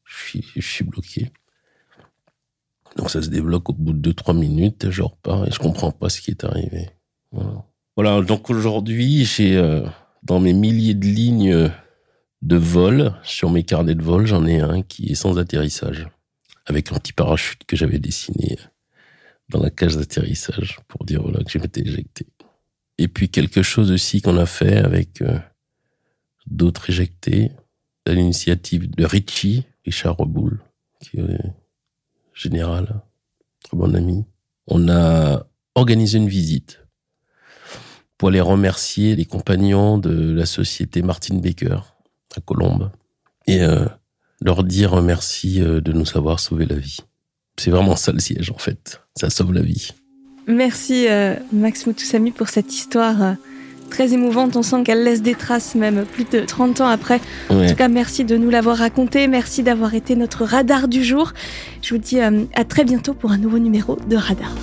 Je 0.05 0.61
suis, 0.61 0.85
bloqué. 0.85 1.33
Donc 2.97 3.11
ça 3.11 3.23
se 3.23 3.29
débloque 3.29 3.71
au 3.71 3.73
bout 3.73 3.93
de 3.93 4.13
2-3 4.13 4.37
minutes, 4.37 4.91
je 4.91 5.03
repars 5.03 5.47
et 5.47 5.51
je 5.51 5.59
comprends 5.59 5.93
pas 5.93 6.09
ce 6.09 6.21
qui 6.21 6.31
est 6.31 6.45
arrivé. 6.45 6.91
Voilà. 7.31 7.65
voilà 7.97 8.21
donc 8.23 8.51
aujourd'hui, 8.51 9.25
j'ai 9.25 9.57
euh, 9.57 9.87
dans 10.23 10.41
mes 10.41 10.53
milliers 10.53 10.95
de 10.95 11.07
lignes 11.07 11.71
de 12.43 12.57
vol, 12.57 13.15
sur 13.23 13.51
mes 13.51 13.63
carnets 13.63 13.95
de 13.95 14.03
vol, 14.03 14.27
j'en 14.27 14.47
ai 14.47 14.61
un 14.61 14.83
qui 14.83 15.13
est 15.13 15.15
sans 15.15 15.39
atterrissage, 15.39 16.09
avec 16.67 16.93
un 16.93 16.99
petit 16.99 17.13
parachute 17.13 17.65
que 17.65 17.77
j'avais 17.77 17.99
dessiné 17.99 18.59
dans 19.51 19.61
la 19.61 19.71
cage 19.71 19.97
d'atterrissage 19.97 20.79
pour 20.89 21.05
dire 21.05 21.23
voilà 21.23 21.43
que 21.45 21.51
je 21.51 21.59
m'étais 21.59 21.83
éjecté. 21.83 22.27
Et 22.99 23.09
puis 23.09 23.29
quelque 23.29 23.63
chose 23.63 23.91
aussi 23.91 24.21
qu'on 24.21 24.37
a 24.37 24.47
fait 24.47 24.77
avec 24.77 25.23
euh, 25.23 25.39
d'autres 26.47 26.91
éjectés, 26.91 27.51
à 28.07 28.13
l'initiative 28.13 28.91
de 28.91 29.05
Richie, 29.05 29.65
Richard 29.85 30.17
Reboul, 30.17 30.61
qui 31.01 31.19
est 31.19 31.39
général, 32.35 33.03
très 33.63 33.77
bon 33.77 33.95
ami. 33.95 34.25
On 34.67 34.89
a 34.89 35.47
organisé 35.75 36.19
une 36.19 36.29
visite 36.29 36.81
pour 38.19 38.29
aller 38.29 38.41
remercier 38.41 39.17
les 39.17 39.25
compagnons 39.25 39.99
de 39.99 40.33
la 40.33 40.47
société 40.47 41.03
Martin 41.03 41.37
Baker 41.37 41.81
à 42.37 42.41
Colombes 42.41 42.91
et 43.47 43.63
euh, 43.63 43.87
leur 44.41 44.63
dire 44.65 45.01
merci 45.03 45.63
euh, 45.63 45.81
de 45.81 45.93
nous 45.93 46.17
avoir 46.17 46.39
sauvé 46.41 46.67
la 46.67 46.77
vie. 46.77 46.99
C'est 47.61 47.71
vraiment 47.71 47.95
ça 47.95 48.11
le 48.11 48.21
siège 48.21 48.51
en 48.51 48.57
fait. 48.57 49.03
Ça 49.15 49.29
sauve 49.29 49.53
la 49.53 49.61
vie. 49.61 49.91
Merci 50.47 51.07
euh, 51.09 51.35
Max 51.53 51.87
Moutoussami 51.87 52.31
pour 52.31 52.49
cette 52.49 52.73
histoire 52.73 53.23
euh, 53.23 53.33
très 53.91 54.15
émouvante. 54.15 54.57
On 54.57 54.63
sent 54.63 54.83
qu'elle 54.83 55.05
laisse 55.05 55.21
des 55.21 55.35
traces 55.35 55.75
même 55.75 56.07
plus 56.07 56.25
de 56.25 56.41
30 56.41 56.81
ans 56.81 56.87
après. 56.87 57.21
En 57.51 57.67
tout 57.67 57.75
cas, 57.75 57.89
merci 57.89 58.25
de 58.25 58.39
nous 58.39 58.49
l'avoir 58.49 58.79
raconté. 58.79 59.29
Merci 59.29 59.63
d'avoir 59.63 59.95
été 59.95 60.17
notre 60.17 60.47
radar 60.47 60.89
du 60.89 61.05
jour. 61.05 61.35
Je 61.83 61.93
vous 61.93 62.01
dis 62.01 62.19
euh, 62.19 62.45
à 62.55 62.65
très 62.65 62.85
bientôt 62.85 63.13
pour 63.13 63.31
un 63.31 63.39
nouveau 63.39 63.59
numéro 63.59 63.99
de 64.09 64.17
Radar. 64.17 64.55